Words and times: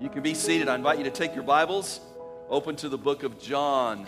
You 0.00 0.08
can 0.08 0.22
be 0.22 0.32
seated. 0.32 0.66
I 0.66 0.76
invite 0.76 0.96
you 0.96 1.04
to 1.04 1.10
take 1.10 1.34
your 1.34 1.44
Bibles, 1.44 2.00
open 2.48 2.74
to 2.76 2.88
the 2.88 2.96
book 2.96 3.22
of 3.22 3.38
John, 3.38 4.06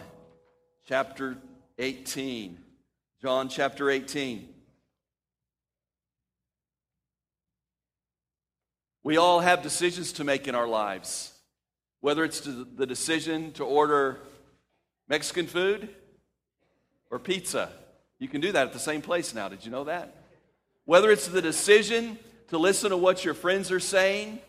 chapter 0.89 1.37
18. 1.79 2.57
John 3.21 3.51
chapter 3.51 3.91
18. 3.91 4.49
We 9.05 9.19
all 9.19 9.41
have 9.41 9.63
decisions 9.63 10.15
to 10.15 10.25
make 10.25 10.49
in 10.49 10.55
our 10.55 10.67
lives, 10.67 11.35
whether 12.01 12.25
it's 12.25 12.41
the 12.41 12.87
decision 12.87 13.53
to 13.53 13.65
order 13.65 14.19
Mexican 15.11 15.47
food 15.47 15.91
or 17.11 17.19
pizza. 17.19 17.69
You 18.19 18.29
can 18.29 18.41
do 18.41 18.51
that 18.53 18.67
at 18.67 18.73
the 18.73 18.79
same 18.79 19.03
place 19.03 19.35
now. 19.35 19.51
Did 19.51 19.63
you 19.63 19.71
know 19.71 19.85
that? 19.85 20.25
Whether 20.87 21.11
it's 21.11 21.29
the 21.29 21.43
decision 21.43 22.19
to 22.49 22.57
listen 22.57 22.89
to 22.89 22.97
what 22.97 23.27
your 23.27 23.35
friends 23.35 23.71
are 23.71 23.79
saying 23.79 24.41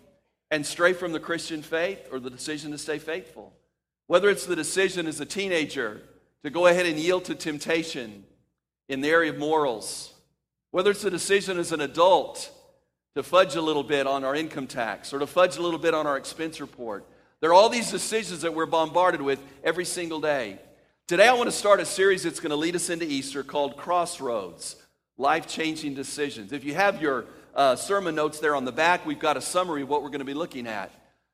and 0.53 0.63
stray 0.63 0.93
from 0.93 1.13
the 1.13 1.19
Christian 1.19 1.63
faith 1.63 2.07
or 2.11 2.19
the 2.19 2.29
decision 2.29 2.69
to 2.69 2.77
stay 2.77 2.99
faithful. 2.99 3.51
Whether 4.05 4.29
it's 4.29 4.45
the 4.45 4.55
decision 4.55 5.07
as 5.07 5.19
a 5.19 5.25
teenager 5.25 6.03
to 6.43 6.51
go 6.51 6.67
ahead 6.67 6.85
and 6.85 6.99
yield 6.99 7.25
to 7.25 7.33
temptation 7.33 8.23
in 8.87 9.01
the 9.01 9.09
area 9.09 9.31
of 9.31 9.39
morals, 9.39 10.13
whether 10.69 10.91
it's 10.91 11.01
the 11.01 11.09
decision 11.09 11.57
as 11.57 11.71
an 11.71 11.81
adult 11.81 12.51
to 13.15 13.23
fudge 13.23 13.55
a 13.55 13.61
little 13.61 13.81
bit 13.81 14.05
on 14.05 14.23
our 14.23 14.35
income 14.35 14.67
tax 14.67 15.11
or 15.11 15.17
to 15.17 15.25
fudge 15.25 15.57
a 15.57 15.61
little 15.61 15.79
bit 15.79 15.95
on 15.95 16.05
our 16.05 16.17
expense 16.17 16.61
report. 16.61 17.03
There 17.39 17.49
are 17.49 17.55
all 17.55 17.69
these 17.69 17.89
decisions 17.89 18.41
that 18.41 18.53
we're 18.53 18.67
bombarded 18.67 19.23
with 19.23 19.39
every 19.63 19.85
single 19.85 20.21
day. 20.21 20.59
Today, 21.07 21.27
I 21.27 21.33
want 21.33 21.49
to 21.49 21.55
start 21.55 21.79
a 21.79 21.85
series 21.85 22.21
that's 22.21 22.39
going 22.39 22.51
to 22.51 22.55
lead 22.55 22.75
us 22.75 22.91
into 22.91 23.07
Easter 23.07 23.41
called 23.41 23.75
Crossroads 23.75 24.75
Life 25.17 25.47
Changing 25.47 25.95
Decisions. 25.95 26.53
If 26.53 26.63
you 26.63 26.75
have 26.75 27.01
your 27.01 27.25
uh, 27.55 27.75
sermon 27.75 28.15
notes 28.15 28.39
there 28.39 28.55
on 28.55 28.65
the 28.65 28.71
back, 28.71 29.05
we've 29.05 29.19
got 29.19 29.37
a 29.37 29.41
summary 29.41 29.83
of 29.83 29.89
what 29.89 30.01
we're 30.01 30.09
going 30.09 30.19
to 30.19 30.25
be 30.25 30.33
looking 30.33 30.67
at. 30.67 30.91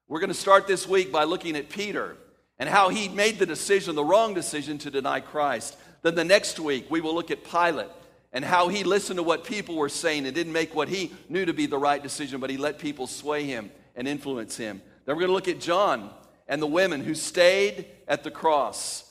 We're 0.08 0.20
going 0.20 0.30
to 0.30 0.34
start 0.34 0.68
this 0.68 0.88
week 0.88 1.12
by 1.12 1.24
looking 1.24 1.56
at 1.56 1.70
Peter 1.70 2.18
and 2.58 2.68
how 2.68 2.90
he 2.90 3.08
made 3.08 3.40
the 3.40 3.46
decision, 3.46 3.96
the 3.96 4.04
wrong 4.04 4.34
decision, 4.34 4.78
to 4.80 4.92
deny 4.92 5.20
Christ. 5.22 5.78
Then 6.02 6.16
the 6.16 6.26
next 6.26 6.60
week, 6.60 6.88
we 6.90 7.00
will 7.00 7.14
look 7.14 7.32
at 7.32 7.44
Pilate 7.44 7.88
and 8.34 8.44
how 8.44 8.68
he 8.68 8.84
listened 8.84 9.18
to 9.18 9.24
what 9.24 9.44
people 9.44 9.76
were 9.76 9.90
saying 9.90 10.26
and 10.26 10.36
didn't 10.36 10.54
make 10.54 10.76
what 10.76 10.90
he 10.90 11.12
knew 11.30 11.46
to 11.46 11.54
be 11.54 11.66
the 11.66 11.78
right 11.78 12.02
decision, 12.02 12.40
but 12.40 12.50
he 12.50 12.58
let 12.58 12.80
people 12.80 13.08
sway 13.08 13.44
him 13.44 13.72
and 13.96 14.08
influence 14.08 14.58
him. 14.58 14.82
Then 15.06 15.16
we're 15.16 15.22
going 15.22 15.30
to 15.30 15.34
look 15.34 15.48
at 15.48 15.60
John 15.60 16.10
and 16.48 16.62
the 16.62 16.68
women 16.68 17.02
who 17.02 17.16
stayed 17.16 17.86
at 18.08 18.24
the 18.24 18.32
cross. 18.32 19.10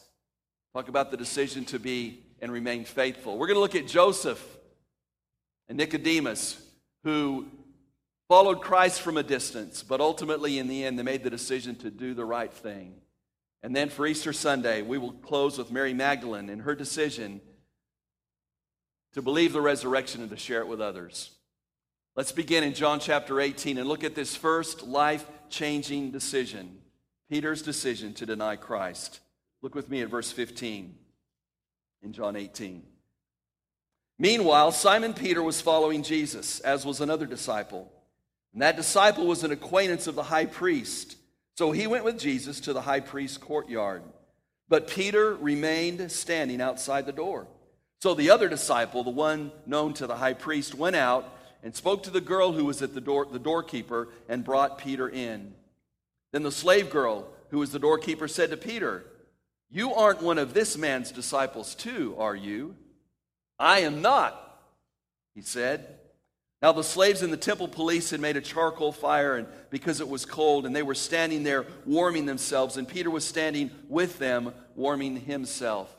Talk 0.75 0.89
about 0.89 1.11
the 1.11 1.17
decision 1.17 1.65
to 1.67 1.79
be 1.79 2.23
and 2.41 2.53
remain 2.53 2.85
faithful. 2.85 3.39
We're 3.39 3.47
going 3.47 3.57
to 3.57 3.61
look 3.61 3.75
at 3.75 3.87
Joseph 3.87 4.45
and 5.69 5.79
Nicodemus 5.79 6.61
who 7.09 7.47
followed 8.29 8.61
Christ 8.61 9.01
from 9.01 9.17
a 9.17 9.23
distance, 9.23 9.83
but 9.83 10.03
ultimately 10.03 10.59
in 10.59 10.69
the 10.69 10.85
end 10.85 10.99
they 10.99 11.03
made 11.03 11.25
the 11.25 11.31
decision 11.31 11.75
to 11.77 11.91
do 11.91 12.13
the 12.13 12.25
right 12.25 12.53
thing. 12.53 12.97
And 13.63 13.75
then 13.75 13.89
for 13.89 14.07
Easter 14.07 14.35
Sunday, 14.35 14.83
we 14.83 14.99
will 14.99 15.13
close 15.13 15.57
with 15.57 15.73
Mary 15.73 15.95
Magdalene 15.95 16.51
and 16.51 16.61
her 16.63 16.75
decision 16.75 17.41
to 19.15 19.23
believe 19.23 19.55
the 19.55 19.61
resurrection 19.63 20.21
and 20.21 20.29
to 20.31 20.37
share 20.37 20.61
it 20.61 20.69
with 20.69 20.83
others. 20.83 21.31
Let's 22.15 22.31
begin 22.31 22.63
in 22.63 22.75
John 22.75 23.01
chapter 23.01 23.41
18 23.41 23.79
and 23.79 23.89
look 23.89 24.05
at 24.05 24.15
this 24.15 24.37
first 24.37 24.83
life 24.87 25.25
changing 25.49 26.11
decision 26.11 26.77
Peter's 27.31 27.63
decision 27.63 28.13
to 28.15 28.27
deny 28.27 28.57
Christ. 28.57 29.21
Look 29.63 29.75
with 29.75 29.89
me 29.89 30.03
at 30.03 30.09
verse 30.09 30.31
15 30.31 30.95
in 32.03 32.13
John 32.13 32.37
18. 32.37 32.83
Meanwhile, 34.19 34.73
Simon 34.73 35.15
Peter 35.15 35.43
was 35.43 35.61
following 35.61 36.03
Jesus, 36.03 36.61
as 36.61 36.85
was 36.85 37.01
another 37.01 37.27
disciple. 37.27 37.91
And 38.53 38.63
that 38.63 38.77
disciple 38.77 39.27
was 39.27 39.45
an 39.45 39.53
acquaintance 39.53 40.07
of 40.07 40.17
the 40.17 40.25
high 40.25 40.47
priest. 40.47 41.17
So 41.57 41.71
he 41.71 41.87
went 41.87 42.05
with 42.05 42.19
Jesus 42.19 42.61
to 42.61 42.73
the 42.73 42.83
high 42.83 43.01
priest's 43.01 43.39
courtyard. 43.39 44.03
But 44.69 44.89
Peter 44.89 45.35
remained 45.35 46.11
standing 46.11 46.61
outside 46.61 47.07
the 47.07 47.13
door. 47.13 47.47
So 48.01 48.15
the 48.15 48.31
other 48.31 48.49
disciple, 48.49 49.05
the 49.05 49.11
one 49.11 49.53
known 49.67 49.95
to 49.95 50.07
the 50.07 50.17
high 50.17 50.35
priest, 50.35 50.75
went 50.75 50.97
out 50.97 51.33
and 51.63 51.75
spoke 51.75 52.05
to 52.05 52.11
the 52.11 52.21
girl 52.21 52.53
who 52.53 52.65
was 52.65 52.83
at 52.83 52.95
the 52.95 53.01
door, 53.01 53.27
the 53.31 53.39
doorkeeper, 53.39 54.09
and 54.29 54.45
brought 54.45 54.79
Peter 54.79 55.09
in. 55.09 55.55
Then 56.33 56.43
the 56.43 56.53
slave 56.53 56.91
girl, 56.91 57.29
who 57.51 57.59
was 57.59 57.73
the 57.73 57.79
doorkeeper, 57.79 58.29
said 58.29 58.51
to 58.51 58.57
Peter, 58.57 59.05
You 59.71 59.95
aren't 59.95 60.23
one 60.23 60.39
of 60.39 60.55
this 60.55 60.77
man's 60.77 61.11
disciples, 61.11 61.75
too, 61.75 62.15
are 62.19 62.37
you? 62.37 62.77
I 63.59 63.81
am 63.81 64.03
not, 64.03 64.61
he 65.35 65.43
said. 65.43 65.99
Now, 66.61 66.73
the 66.73 66.83
slaves 66.83 67.23
in 67.23 67.31
the 67.31 67.37
temple 67.37 67.69
police 67.69 68.11
had 68.11 68.21
made 68.21 68.37
a 68.37 68.41
charcoal 68.41 68.91
fire 68.91 69.37
and 69.37 69.47
because 69.71 70.01
it 70.01 70.09
was 70.09 70.25
cold, 70.25 70.67
and 70.67 70.75
they 70.75 70.83
were 70.83 70.95
standing 70.95 71.45
there 71.45 71.67
warming 71.87 72.27
themselves, 72.27 72.77
and 72.77 72.89
Peter 72.89 73.11
was 73.11 73.25
standing 73.25 73.71
with 73.89 74.19
them 74.19 74.53
warming 74.75 75.17
himself. 75.17 75.95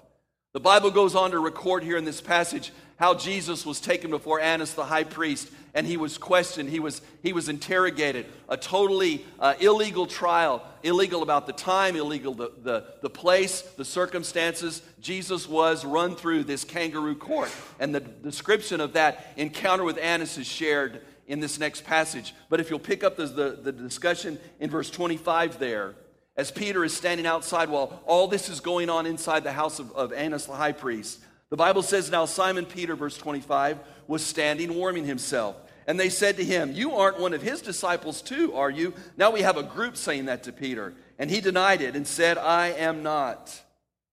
The 0.54 0.60
Bible 0.60 0.92
goes 0.92 1.16
on 1.16 1.32
to 1.32 1.40
record 1.40 1.84
here 1.84 1.96
in 1.96 2.06
this 2.06 2.22
passage 2.22 2.72
how 3.00 3.14
Jesus 3.14 3.66
was 3.66 3.80
taken 3.80 4.12
before 4.12 4.42
Annas 4.42 4.74
the 4.74 4.84
high 4.84 5.06
priest 5.06 5.50
and 5.74 5.88
he 5.88 5.96
was 5.96 6.18
questioned, 6.18 6.70
he 6.70 6.82
was, 6.82 7.02
he 7.24 7.32
was 7.32 7.48
interrogated. 7.48 8.26
A 8.50 8.58
totally 8.58 9.26
uh, 9.40 9.54
illegal 9.62 10.06
trial, 10.06 10.64
illegal 10.84 11.24
about 11.24 11.48
the 11.48 11.54
time, 11.54 11.96
illegal 11.96 12.34
the, 12.34 12.52
the, 12.62 12.86
the 13.02 13.10
place, 13.10 13.62
the 13.62 13.86
circumstances. 13.86 14.82
Jesus 15.00 15.48
was 15.48 15.86
run 15.86 16.16
through 16.16 16.44
this 16.44 16.66
kangaroo 16.66 17.16
court. 17.16 17.52
And 17.80 17.96
the 17.96 18.02
description 18.02 18.82
of 18.82 18.94
that 18.94 19.28
encounter 19.38 19.86
with 19.86 19.98
Annas 19.98 20.38
is 20.38 20.48
shared 20.48 21.02
in 21.26 21.40
this 21.40 21.58
next 21.58 21.86
passage. 21.86 22.34
But 22.50 22.60
if 22.60 22.70
you'll 22.70 22.80
pick 22.80 23.04
up 23.06 23.16
the, 23.16 23.28
the, 23.28 23.60
the 23.62 23.72
discussion 23.72 24.40
in 24.60 24.70
verse 24.70 24.90
25 24.90 25.58
there, 25.60 25.96
as 26.36 26.52
Peter 26.52 26.84
is 26.84 26.94
standing 26.94 27.28
outside 27.28 27.70
while 27.70 28.02
all 28.06 28.28
this 28.28 28.50
is 28.50 28.60
going 28.60 28.90
on 28.90 29.06
inside 29.06 29.44
the 29.44 29.54
house 29.54 29.80
of, 29.80 29.92
of 29.94 30.12
Annas 30.12 30.48
the 30.48 30.54
high 30.54 30.72
priest, 30.72 31.20
the 31.50 31.58
Bible 31.58 31.82
says, 31.82 32.12
Now 32.12 32.26
Simon 32.26 32.66
Peter, 32.66 32.96
verse 32.96 33.18
25, 33.18 33.80
was 34.08 34.24
standing 34.24 34.76
warming 34.76 35.06
himself. 35.06 35.56
And 35.88 36.00
they 36.00 36.10
said 36.10 36.38
to 36.38 36.44
him, 36.44 36.74
You 36.74 36.96
aren't 36.96 37.20
one 37.20 37.34
of 37.34 37.42
his 37.42 37.62
disciples, 37.62 38.22
too, 38.22 38.54
are 38.54 38.70
you? 38.70 38.94
Now 39.18 39.32
we 39.32 39.42
have 39.42 39.58
a 39.58 39.64
group 39.64 39.98
saying 39.98 40.26
that 40.26 40.44
to 40.44 40.52
Peter. 40.52 40.94
And 41.18 41.32
he 41.32 41.42
denied 41.42 41.82
it 41.82 41.96
and 41.96 42.06
said, 42.08 42.38
I 42.38 42.68
am 42.68 43.02
not. 43.02 43.48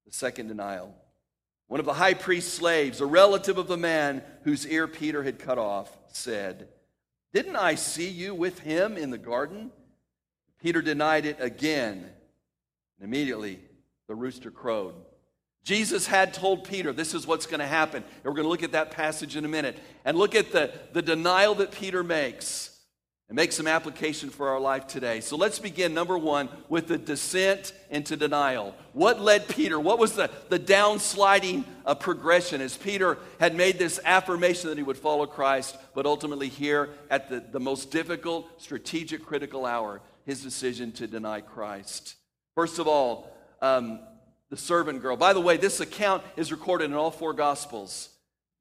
The 0.06 0.12
second 0.12 0.48
denial. 0.48 0.94
One 1.68 1.80
of 1.80 1.86
the 1.86 1.92
high 1.92 2.14
priest's 2.14 2.52
slaves, 2.52 3.00
a 3.00 3.06
relative 3.06 3.58
of 3.58 3.66
the 3.66 3.76
man 3.76 4.22
whose 4.44 4.66
ear 4.66 4.86
Peter 4.88 5.22
had 5.22 5.38
cut 5.38 5.58
off, 5.58 5.90
said, 6.08 6.68
Didn't 7.34 7.56
I 7.56 7.74
see 7.74 8.08
you 8.08 8.34
with 8.34 8.60
him 8.60 8.96
in 8.96 9.10
the 9.10 9.18
garden? 9.18 9.70
Peter 10.62 10.80
denied 10.80 11.26
it 11.26 11.36
again. 11.40 12.06
And 12.98 13.06
immediately 13.06 13.60
the 14.08 14.14
rooster 14.14 14.50
crowed. 14.50 14.94
Jesus 15.66 16.06
had 16.06 16.32
told 16.32 16.62
Peter, 16.62 16.92
this 16.92 17.12
is 17.12 17.26
what's 17.26 17.44
going 17.44 17.58
to 17.58 17.66
happen. 17.66 18.04
And 18.04 18.24
we're 18.24 18.34
going 18.34 18.44
to 18.44 18.48
look 18.48 18.62
at 18.62 18.70
that 18.72 18.92
passage 18.92 19.34
in 19.34 19.44
a 19.44 19.48
minute. 19.48 19.76
And 20.04 20.16
look 20.16 20.36
at 20.36 20.52
the, 20.52 20.70
the 20.92 21.02
denial 21.02 21.56
that 21.56 21.72
Peter 21.72 22.04
makes 22.04 22.70
and 23.28 23.34
make 23.34 23.50
some 23.50 23.66
application 23.66 24.30
for 24.30 24.50
our 24.50 24.60
life 24.60 24.86
today. 24.86 25.18
So 25.20 25.36
let's 25.36 25.58
begin, 25.58 25.92
number 25.92 26.16
one, 26.16 26.48
with 26.68 26.86
the 26.86 26.96
descent 26.96 27.72
into 27.90 28.16
denial. 28.16 28.76
What 28.92 29.20
led 29.20 29.48
Peter? 29.48 29.80
What 29.80 29.98
was 29.98 30.12
the, 30.12 30.30
the 30.50 30.60
downsliding 30.60 31.64
uh, 31.84 31.96
progression 31.96 32.60
as 32.60 32.76
Peter 32.76 33.18
had 33.40 33.56
made 33.56 33.76
this 33.76 33.98
affirmation 34.04 34.68
that 34.68 34.78
he 34.78 34.84
would 34.84 34.96
follow 34.96 35.26
Christ, 35.26 35.76
but 35.96 36.06
ultimately 36.06 36.48
here 36.48 36.90
at 37.10 37.28
the, 37.28 37.42
the 37.50 37.58
most 37.58 37.90
difficult, 37.90 38.62
strategic, 38.62 39.26
critical 39.26 39.66
hour, 39.66 40.00
his 40.26 40.44
decision 40.44 40.92
to 40.92 41.08
deny 41.08 41.40
Christ? 41.40 42.14
First 42.54 42.78
of 42.78 42.86
all, 42.86 43.28
um, 43.60 43.98
the 44.50 44.56
servant 44.56 45.02
girl. 45.02 45.16
By 45.16 45.32
the 45.32 45.40
way, 45.40 45.56
this 45.56 45.80
account 45.80 46.22
is 46.36 46.52
recorded 46.52 46.86
in 46.86 46.94
all 46.94 47.10
four 47.10 47.32
Gospels. 47.32 48.10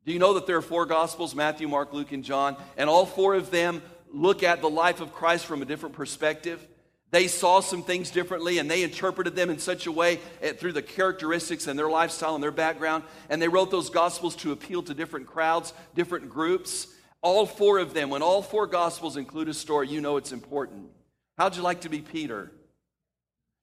Do 0.05 0.13
you 0.13 0.19
know 0.19 0.35
that 0.35 0.47
there 0.47 0.57
are 0.57 0.61
four 0.61 0.85
Gospels 0.85 1.35
Matthew, 1.35 1.67
Mark, 1.67 1.93
Luke, 1.93 2.11
and 2.11 2.23
John? 2.23 2.57
And 2.77 2.89
all 2.89 3.05
four 3.05 3.35
of 3.35 3.51
them 3.51 3.81
look 4.11 4.43
at 4.43 4.61
the 4.61 4.69
life 4.69 5.01
of 5.01 5.13
Christ 5.13 5.45
from 5.45 5.61
a 5.61 5.65
different 5.65 5.95
perspective. 5.95 6.65
They 7.11 7.27
saw 7.27 7.59
some 7.59 7.83
things 7.83 8.11
differently 8.11 8.57
and 8.57 8.69
they 8.69 8.83
interpreted 8.83 9.35
them 9.35 9.49
in 9.49 9.59
such 9.59 9.85
a 9.85 9.91
way 9.91 10.19
eh, 10.41 10.53
through 10.53 10.73
the 10.73 10.81
characteristics 10.81 11.67
and 11.67 11.77
their 11.77 11.89
lifestyle 11.89 12.35
and 12.35 12.43
their 12.43 12.51
background. 12.51 13.03
And 13.29 13.41
they 13.41 13.47
wrote 13.47 13.71
those 13.71 13.89
Gospels 13.89 14.35
to 14.38 14.51
appeal 14.51 14.83
to 14.83 14.93
different 14.93 15.27
crowds, 15.27 15.73
different 15.93 16.29
groups. 16.29 16.88
All 17.21 17.45
four 17.45 17.77
of 17.79 17.93
them, 17.93 18.09
when 18.09 18.21
all 18.21 18.41
four 18.41 18.67
Gospels 18.67 19.17
include 19.17 19.49
a 19.49 19.53
story, 19.53 19.88
you 19.88 20.01
know 20.01 20.17
it's 20.17 20.31
important. 20.31 20.89
How'd 21.38 21.55
you 21.55 21.61
like 21.61 21.81
to 21.81 21.89
be 21.89 22.01
Peter? 22.01 22.51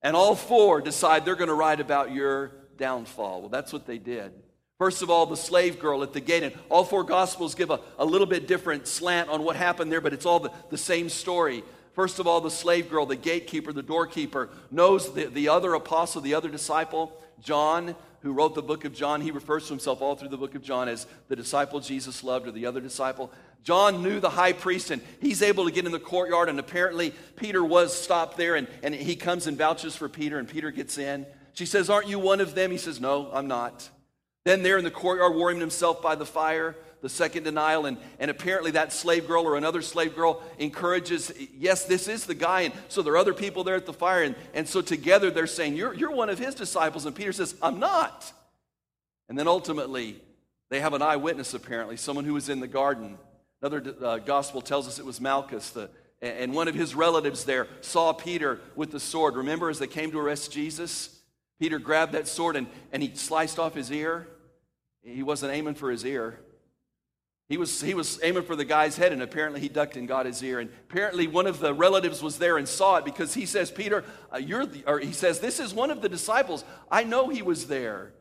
And 0.02 0.16
all 0.16 0.34
four 0.34 0.80
decide 0.80 1.24
they're 1.24 1.36
going 1.36 1.48
to 1.48 1.54
write 1.54 1.80
about 1.80 2.12
your 2.12 2.52
downfall. 2.76 3.40
Well, 3.40 3.48
that's 3.48 3.72
what 3.72 3.86
they 3.86 3.98
did. 3.98 4.32
First 4.78 5.02
of 5.02 5.10
all, 5.10 5.26
the 5.26 5.36
slave 5.36 5.78
girl 5.78 6.02
at 6.02 6.12
the 6.12 6.20
gate. 6.20 6.42
And 6.42 6.54
all 6.68 6.84
four 6.84 7.04
gospels 7.04 7.54
give 7.54 7.70
a, 7.70 7.80
a 7.98 8.04
little 8.04 8.26
bit 8.26 8.48
different 8.48 8.88
slant 8.88 9.28
on 9.28 9.44
what 9.44 9.54
happened 9.54 9.92
there, 9.92 10.00
but 10.00 10.12
it's 10.12 10.26
all 10.26 10.40
the, 10.40 10.50
the 10.70 10.78
same 10.78 11.08
story. 11.08 11.62
First 11.94 12.18
of 12.18 12.26
all, 12.26 12.40
the 12.40 12.50
slave 12.50 12.90
girl, 12.90 13.06
the 13.06 13.16
gatekeeper, 13.16 13.72
the 13.72 13.82
doorkeeper, 13.82 14.48
knows 14.70 15.12
the, 15.12 15.26
the 15.26 15.48
other 15.48 15.74
apostle, 15.74 16.20
the 16.20 16.34
other 16.34 16.48
disciple, 16.48 17.12
John, 17.40 17.94
who 18.22 18.32
wrote 18.32 18.54
the 18.54 18.62
book 18.62 18.84
of 18.84 18.94
John. 18.94 19.20
He 19.20 19.30
refers 19.30 19.64
to 19.66 19.74
himself 19.74 20.00
all 20.00 20.16
through 20.16 20.30
the 20.30 20.36
book 20.36 20.54
of 20.54 20.62
John 20.62 20.88
as 20.88 21.06
the 21.28 21.36
disciple 21.36 21.80
Jesus 21.80 22.24
loved 22.24 22.48
or 22.48 22.50
the 22.50 22.66
other 22.66 22.80
disciple. 22.80 23.30
John 23.62 24.02
knew 24.02 24.18
the 24.18 24.30
high 24.30 24.52
priest, 24.52 24.90
and 24.90 25.00
he's 25.20 25.40
able 25.40 25.66
to 25.66 25.70
get 25.70 25.86
in 25.86 25.92
the 25.92 26.00
courtyard. 26.00 26.48
And 26.48 26.58
apparently, 26.58 27.14
Peter 27.36 27.64
was 27.64 27.96
stopped 27.96 28.36
there, 28.36 28.56
and, 28.56 28.66
and 28.82 28.94
he 28.94 29.14
comes 29.14 29.46
and 29.46 29.56
vouches 29.56 29.94
for 29.94 30.08
Peter, 30.08 30.38
and 30.38 30.48
Peter 30.48 30.70
gets 30.70 30.98
in. 30.98 31.26
She 31.52 31.66
says, 31.66 31.88
Aren't 31.88 32.08
you 32.08 32.18
one 32.18 32.40
of 32.40 32.54
them? 32.54 32.70
He 32.70 32.78
says, 32.78 33.00
No, 33.00 33.30
I'm 33.32 33.46
not. 33.46 33.88
Then, 34.44 34.62
there 34.64 34.78
in 34.78 34.84
the 34.84 34.90
courtyard, 34.90 35.36
warming 35.36 35.60
himself 35.60 36.02
by 36.02 36.16
the 36.16 36.26
fire, 36.26 36.74
the 37.02 37.08
second 37.08 37.44
denial. 37.44 37.86
And, 37.86 37.98
and 38.18 38.32
apparently, 38.32 38.72
that 38.72 38.92
slave 38.92 39.28
girl 39.28 39.44
or 39.44 39.56
another 39.56 39.82
slave 39.82 40.16
girl 40.16 40.42
encourages, 40.58 41.32
Yes, 41.56 41.84
this 41.84 42.08
is 42.08 42.26
the 42.26 42.34
guy. 42.34 42.62
And 42.62 42.74
so 42.88 43.02
there 43.02 43.12
are 43.12 43.18
other 43.18 43.34
people 43.34 43.62
there 43.62 43.76
at 43.76 43.86
the 43.86 43.92
fire. 43.92 44.24
And, 44.24 44.34
and 44.54 44.68
so 44.68 44.80
together 44.80 45.30
they're 45.30 45.46
saying, 45.46 45.76
you're, 45.76 45.94
you're 45.94 46.10
one 46.10 46.30
of 46.30 46.38
his 46.40 46.56
disciples. 46.56 47.06
And 47.06 47.14
Peter 47.14 47.32
says, 47.32 47.54
I'm 47.62 47.78
not. 47.78 48.32
And 49.28 49.38
then 49.38 49.46
ultimately, 49.46 50.16
they 50.68 50.80
have 50.80 50.94
an 50.94 51.02
eyewitness, 51.02 51.54
apparently, 51.54 51.96
someone 51.96 52.24
who 52.24 52.34
was 52.34 52.48
in 52.48 52.58
the 52.58 52.66
garden. 52.66 53.18
Another 53.62 53.94
uh, 54.04 54.18
gospel 54.18 54.60
tells 54.60 54.88
us 54.88 54.98
it 54.98 55.04
was 55.04 55.20
Malchus, 55.20 55.70
the, 55.70 55.88
and 56.20 56.52
one 56.52 56.66
of 56.66 56.74
his 56.74 56.94
relatives 56.94 57.44
there 57.44 57.68
saw 57.80 58.12
Peter 58.12 58.60
with 58.74 58.90
the 58.90 58.98
sword. 58.98 59.36
Remember, 59.36 59.70
as 59.70 59.78
they 59.78 59.86
came 59.86 60.10
to 60.10 60.18
arrest 60.18 60.50
Jesus, 60.50 61.20
Peter 61.60 61.78
grabbed 61.78 62.12
that 62.12 62.26
sword 62.26 62.56
and, 62.56 62.66
and 62.92 63.02
he 63.02 63.14
sliced 63.14 63.60
off 63.60 63.74
his 63.74 63.92
ear. 63.92 64.26
He 65.04 65.22
wasn't 65.22 65.52
aiming 65.52 65.74
for 65.74 65.90
his 65.90 66.04
ear. 66.04 66.40
He 67.48 67.56
was, 67.56 67.80
he 67.80 67.94
was 67.94 68.18
aiming 68.22 68.44
for 68.44 68.56
the 68.56 68.64
guy's 68.64 68.96
head, 68.96 69.12
and 69.12 69.20
apparently 69.20 69.60
he 69.60 69.68
ducked 69.68 69.96
and 69.96 70.08
got 70.08 70.26
his 70.26 70.42
ear. 70.42 70.58
And 70.58 70.70
apparently 70.88 71.26
one 71.26 71.46
of 71.46 71.60
the 71.60 71.74
relatives 71.74 72.22
was 72.22 72.38
there 72.38 72.56
and 72.56 72.66
saw 72.66 72.96
it 72.96 73.04
because 73.04 73.34
he 73.34 73.46
says, 73.46 73.70
Peter, 73.70 74.04
uh, 74.32 74.38
you're 74.38 74.66
the, 74.66 74.82
or 74.86 74.98
he 74.98 75.12
says, 75.12 75.38
this 75.38 75.60
is 75.60 75.74
one 75.74 75.90
of 75.90 76.02
the 76.02 76.08
disciples. 76.08 76.64
I 76.90 77.04
know 77.04 77.28
he 77.28 77.42
was 77.42 77.66
there. 77.66 78.12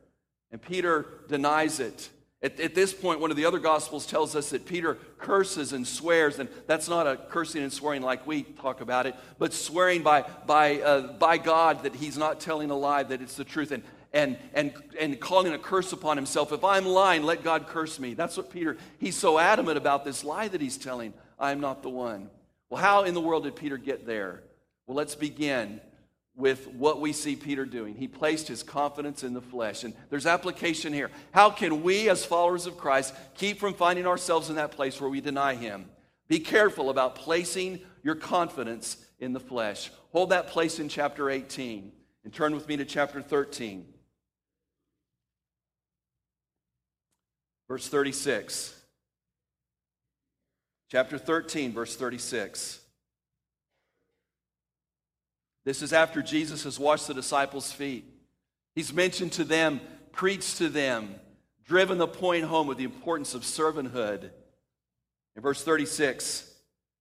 And 0.52 0.62
Peter 0.62 1.06
denies 1.30 1.80
it. 1.80 2.10
At, 2.44 2.60
at, 2.60 2.74
this 2.74 2.92
point, 2.92 3.20
one 3.20 3.30
of 3.30 3.38
the 3.38 3.46
other 3.46 3.60
Gospels 3.60 4.08
tells 4.08 4.36
us 4.36 4.50
that 4.50 4.66
Peter 4.66 4.96
curses 5.20 5.74
and 5.74 5.88
swears, 5.88 6.40
and 6.40 6.50
that's 6.66 6.90
not 6.90 7.06
a 7.06 7.16
cursing 7.16 7.62
and 7.62 7.72
swearing 7.72 8.02
like 8.02 8.26
we 8.26 8.42
talk 8.42 8.82
about 8.82 9.06
it, 9.06 9.16
but 9.38 9.54
swearing 9.54 10.02
by, 10.02 10.24
by, 10.48 10.82
uh, 10.82 11.14
by 11.14 11.38
God 11.38 11.84
that 11.84 11.94
he's 11.94 12.18
not 12.18 12.40
telling 12.40 12.72
a 12.72 12.76
lie, 12.76 13.04
that 13.04 13.22
it's 13.22 13.36
the 13.36 13.44
truth, 13.44 13.72
and, 13.72 13.84
and, 14.12 14.40
and, 14.56 14.74
and 15.00 15.20
calling 15.20 15.54
a 15.54 15.60
curse 15.60 15.94
upon 15.94 16.18
himself. 16.18 16.52
If 16.52 16.64
I'm 16.64 16.86
lying, 16.86 17.22
let 17.22 17.44
God 17.44 17.68
curse 17.68 18.00
me. 18.00 18.16
That's 18.16 18.38
what 18.38 18.50
Peter, 18.50 18.76
he's 18.98 19.16
so 19.16 19.38
adamant 19.38 19.78
about 19.78 20.04
this 20.04 20.24
lie 20.24 20.48
that 20.48 20.62
he's 20.62 20.78
telling. 20.78 21.14
I'm 21.40 21.60
not 21.60 21.84
the 21.84 21.90
one. 21.90 22.32
Well, 22.72 22.82
how 22.82 23.04
in 23.04 23.14
the 23.14 23.22
world 23.22 23.44
did 23.44 23.56
Peter 23.56 23.78
get 23.78 24.08
there? 24.08 24.42
Well, 24.88 24.98
let's 24.98 25.14
begin 25.14 25.80
with 26.42 26.68
what 26.68 27.00
we 27.00 27.14
see 27.14 27.36
Peter 27.36 27.66
doing. 27.66 27.96
He 27.96 28.08
placed 28.08 28.48
his 28.48 28.64
confidence 28.64 29.24
in 29.24 29.34
the 29.34 29.42
flesh. 29.42 29.86
And 29.86 29.94
there's 30.10 30.26
application 30.26 30.92
here. 30.92 31.12
How 31.32 31.52
can 31.52 31.84
we, 31.84 32.10
as 32.10 32.26
followers 32.26 32.66
of 32.66 32.78
Christ, 32.78 33.14
keep 33.36 33.60
from 33.60 33.76
finding 33.76 34.08
ourselves 34.08 34.50
in 34.50 34.56
that 34.56 34.72
place 34.72 35.00
where 35.00 35.10
we 35.10 35.22
deny 35.22 35.56
him? 35.56 35.86
Be 36.28 36.40
careful 36.40 36.90
about 36.90 37.16
placing 37.16 37.80
your 38.04 38.16
confidence 38.16 38.98
in 39.20 39.32
the 39.32 39.40
flesh. 39.40 39.92
Hold 40.12 40.32
that 40.32 40.48
place 40.48 40.80
in 40.80 40.90
chapter 40.90 41.30
18 41.30 41.92
and 42.24 42.34
turn 42.34 42.54
with 42.56 42.68
me 42.68 42.76
to 42.78 42.86
chapter 42.86 43.22
13. 43.22 43.86
Verse 47.68 47.88
36. 47.88 48.76
Chapter 50.90 51.18
13, 51.18 51.72
verse 51.72 51.96
36. 51.96 52.81
This 55.64 55.82
is 55.82 55.94
after 55.94 56.22
Jesus 56.22 56.64
has 56.64 56.80
washed 56.80 57.08
the 57.08 57.14
disciples' 57.14 57.72
feet. 57.72 58.06
He's 58.74 58.94
mentioned 58.94 59.34
to 59.34 59.44
them, 59.44 59.82
preached 60.12 60.58
to 60.58 60.70
them, 60.70 61.16
driven 61.66 61.98
the 61.98 62.08
point 62.08 62.46
home 62.46 62.70
of 62.70 62.78
the 62.78 62.84
importance 62.84 63.36
of 63.36 63.44
servanthood. 63.44 64.32
In 65.36 65.42
verse 65.42 65.64
36, 65.64 66.52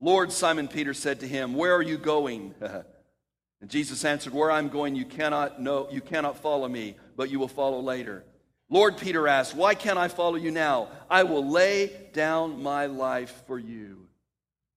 Lord, 0.00 0.32
Simon 0.32 0.68
Peter 0.68 0.94
said 0.94 1.20
to 1.20 1.28
him, 1.28 1.54
Where 1.54 1.74
are 1.74 1.82
you 1.82 1.98
going? 1.98 2.54
and 3.60 3.70
Jesus 3.70 4.04
answered, 4.04 4.32
Where 4.32 4.50
I'm 4.50 4.68
going, 4.68 4.94
you 4.94 5.04
cannot 5.04 5.60
know, 5.60 5.88
you 5.90 6.00
cannot 6.00 6.38
follow 6.38 6.68
me, 6.68 6.96
but 7.16 7.30
you 7.30 7.38
will 7.38 7.48
follow 7.48 7.80
later. 7.80 8.24
Lord, 8.68 8.98
Peter 8.98 9.26
asked, 9.26 9.54
Why 9.54 9.74
can't 9.74 9.98
I 9.98 10.08
follow 10.08 10.36
you 10.36 10.50
now? 10.50 10.88
I 11.10 11.24
will 11.24 11.46
lay 11.46 11.92
down 12.12 12.62
my 12.62 12.86
life 12.86 13.42
for 13.46 13.58
you. 13.58 14.06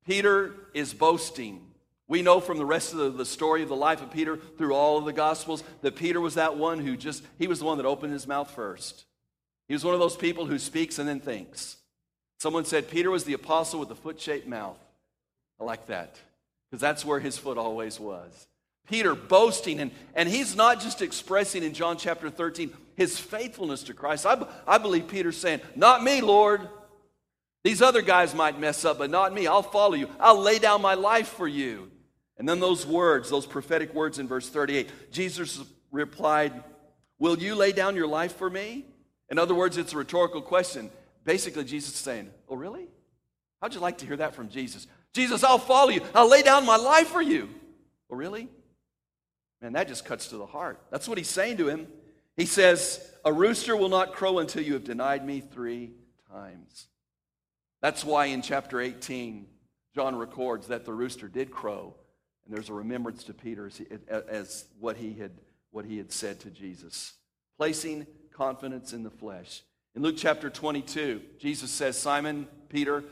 Peter 0.05 0.53
is 0.73 0.93
boasting. 0.93 1.72
We 2.13 2.21
know 2.21 2.39
from 2.39 2.59
the 2.59 2.65
rest 2.65 2.93
of 2.93 3.17
the, 3.17 3.25
story 3.25 3.63
of 3.63 3.69
the 3.69 3.75
life 3.75 3.99
of 4.03 4.11
Peter 4.11 4.37
through 4.37 4.75
all 4.75 4.99
of 4.99 5.05
the 5.05 5.11
Gospels 5.11 5.63
that 5.81 5.95
Peter 5.95 6.21
was 6.21 6.35
that 6.35 6.55
one 6.55 6.77
who 6.77 6.95
just, 6.95 7.23
he 7.39 7.47
was 7.47 7.57
the 7.57 7.65
one 7.65 7.77
that 7.79 7.87
opened 7.87 8.13
his 8.13 8.27
mouth 8.27 8.51
first. 8.51 9.05
He 9.67 9.73
was 9.73 9.83
one 9.83 9.95
of 9.95 9.99
those 9.99 10.15
people 10.15 10.45
who 10.45 10.59
speaks 10.59 10.99
and 10.99 11.09
then 11.09 11.19
thinks. 11.19 11.77
Someone 12.37 12.65
said 12.65 12.91
Peter 12.91 13.09
was 13.09 13.23
the 13.23 13.33
apostle 13.33 13.79
with 13.79 13.89
the 13.89 13.95
foot 13.95 14.21
shaped 14.21 14.47
mouth. 14.47 14.77
I 15.59 15.63
like 15.63 15.87
that 15.87 16.15
because 16.69 16.79
that's 16.79 17.03
where 17.03 17.19
his 17.19 17.39
foot 17.39 17.57
always 17.57 17.99
was. 17.99 18.47
Peter 18.87 19.15
boasting, 19.15 19.79
and, 19.79 19.89
and 20.13 20.29
he's 20.29 20.55
not 20.55 20.81
just 20.81 21.01
expressing 21.01 21.63
in 21.63 21.73
John 21.73 21.97
chapter 21.97 22.29
13 22.29 22.71
his 22.95 23.17
faithfulness 23.17 23.81
to 23.85 23.95
Christ. 23.95 24.27
I, 24.27 24.45
I 24.67 24.77
believe 24.77 25.07
Peter's 25.07 25.37
saying, 25.37 25.61
Not 25.75 26.03
me, 26.03 26.21
Lord. 26.21 26.61
These 27.63 27.81
other 27.81 28.03
guys 28.03 28.35
might 28.35 28.59
mess 28.59 28.85
up, 28.85 28.99
but 28.99 29.09
not 29.09 29.33
me. 29.33 29.47
I'll 29.47 29.63
follow 29.63 29.95
you. 29.95 30.09
I'll 30.19 30.39
lay 30.39 30.59
down 30.59 30.83
my 30.83 30.93
life 30.93 31.29
for 31.29 31.47
you. 31.47 31.89
And 32.37 32.49
then 32.49 32.59
those 32.59 32.85
words, 32.85 33.29
those 33.29 33.45
prophetic 33.45 33.93
words 33.93 34.19
in 34.19 34.27
verse 34.27 34.49
38, 34.49 34.89
Jesus 35.11 35.61
replied, 35.91 36.63
Will 37.19 37.37
you 37.37 37.55
lay 37.55 37.71
down 37.71 37.95
your 37.95 38.07
life 38.07 38.35
for 38.35 38.49
me? 38.49 38.85
In 39.29 39.37
other 39.37 39.55
words, 39.55 39.77
it's 39.77 39.93
a 39.93 39.97
rhetorical 39.97 40.41
question. 40.41 40.89
Basically, 41.23 41.63
Jesus 41.63 41.93
is 41.93 41.99
saying, 41.99 42.29
Oh, 42.49 42.55
really? 42.55 42.87
How'd 43.61 43.73
you 43.73 43.79
like 43.79 43.99
to 43.99 44.05
hear 44.05 44.17
that 44.17 44.35
from 44.35 44.49
Jesus? 44.49 44.87
Jesus, 45.13 45.43
I'll 45.43 45.59
follow 45.59 45.89
you. 45.89 46.01
I'll 46.13 46.29
lay 46.29 46.41
down 46.41 46.65
my 46.65 46.75
life 46.75 47.07
for 47.07 47.21
you. 47.21 47.49
Oh, 48.09 48.15
really? 48.15 48.49
Man, 49.61 49.73
that 49.73 49.87
just 49.87 50.03
cuts 50.03 50.27
to 50.29 50.37
the 50.37 50.45
heart. 50.45 50.81
That's 50.91 51.07
what 51.07 51.17
he's 51.17 51.29
saying 51.29 51.57
to 51.57 51.69
him. 51.69 51.87
He 52.35 52.45
says, 52.45 52.99
A 53.23 53.31
rooster 53.31 53.77
will 53.77 53.89
not 53.89 54.13
crow 54.13 54.39
until 54.39 54.63
you 54.63 54.73
have 54.73 54.83
denied 54.83 55.25
me 55.25 55.39
three 55.39 55.91
times. 56.29 56.87
That's 57.81 58.03
why 58.03 58.25
in 58.25 58.41
chapter 58.41 58.81
18, 58.81 59.45
John 59.93 60.15
records 60.15 60.67
that 60.67 60.83
the 60.83 60.93
rooster 60.93 61.27
did 61.27 61.51
crow 61.51 61.95
and 62.45 62.55
there's 62.55 62.69
a 62.69 62.73
remembrance 62.73 63.23
to 63.25 63.33
Peter 63.33 63.67
as, 63.67 63.81
as 64.09 64.65
what, 64.79 64.97
he 64.97 65.13
had, 65.13 65.31
what 65.71 65.85
he 65.85 65.97
had 65.97 66.11
said 66.11 66.39
to 66.41 66.49
Jesus. 66.49 67.13
Placing 67.57 68.05
confidence 68.35 68.93
in 68.93 69.03
the 69.03 69.09
flesh. 69.09 69.61
In 69.95 70.01
Luke 70.01 70.15
chapter 70.17 70.49
22, 70.49 71.21
Jesus 71.39 71.71
says, 71.71 71.97
Simon, 71.97 72.47
Peter, 72.69 73.03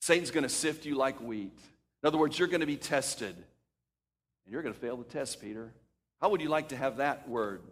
Satan's 0.00 0.30
going 0.30 0.42
to 0.42 0.48
sift 0.48 0.84
you 0.84 0.94
like 0.94 1.20
wheat. 1.20 1.58
In 2.02 2.06
other 2.06 2.18
words, 2.18 2.38
you're 2.38 2.48
going 2.48 2.60
to 2.60 2.66
be 2.66 2.76
tested. 2.76 3.36
And 3.36 4.52
you're 4.52 4.62
going 4.62 4.74
to 4.74 4.80
fail 4.80 4.96
the 4.96 5.04
test, 5.04 5.40
Peter. 5.40 5.72
How 6.20 6.30
would 6.30 6.40
you 6.40 6.48
like 6.48 6.68
to 6.68 6.76
have 6.76 6.96
that 6.96 7.28
word? 7.28 7.62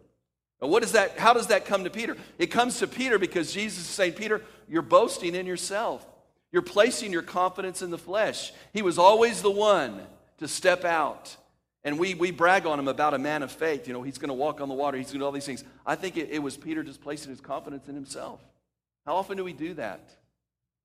Now, 0.60 0.68
what 0.68 0.82
is 0.82 0.92
that? 0.92 1.18
How 1.18 1.32
does 1.32 1.48
that 1.48 1.64
come 1.64 1.84
to 1.84 1.90
Peter? 1.90 2.16
It 2.38 2.48
comes 2.48 2.78
to 2.80 2.86
Peter 2.86 3.18
because 3.18 3.52
Jesus 3.52 3.80
is 3.80 3.86
saying, 3.86 4.12
Peter, 4.12 4.42
you're 4.68 4.82
boasting 4.82 5.34
in 5.34 5.46
yourself. 5.46 6.06
You're 6.52 6.62
placing 6.62 7.12
your 7.12 7.22
confidence 7.22 7.82
in 7.82 7.90
the 7.90 7.98
flesh. 7.98 8.52
He 8.72 8.82
was 8.82 8.98
always 8.98 9.42
the 9.42 9.50
one 9.50 10.00
to 10.38 10.48
step 10.48 10.84
out. 10.84 11.36
And 11.84 11.98
we, 11.98 12.14
we 12.14 12.30
brag 12.30 12.66
on 12.66 12.78
him 12.78 12.88
about 12.88 13.14
a 13.14 13.18
man 13.18 13.42
of 13.42 13.52
faith. 13.52 13.86
You 13.86 13.92
know, 13.92 14.02
he's 14.02 14.18
going 14.18 14.28
to 14.28 14.34
walk 14.34 14.60
on 14.60 14.68
the 14.68 14.74
water, 14.74 14.96
he's 14.96 15.06
going 15.06 15.14
to 15.14 15.18
do 15.20 15.24
all 15.24 15.32
these 15.32 15.46
things. 15.46 15.64
I 15.86 15.94
think 15.94 16.16
it, 16.16 16.30
it 16.30 16.40
was 16.40 16.56
Peter 16.56 16.82
just 16.82 17.00
placing 17.00 17.30
his 17.30 17.40
confidence 17.40 17.88
in 17.88 17.94
himself. 17.94 18.40
How 19.06 19.16
often 19.16 19.36
do 19.36 19.44
we 19.44 19.52
do 19.52 19.74
that? 19.74 20.00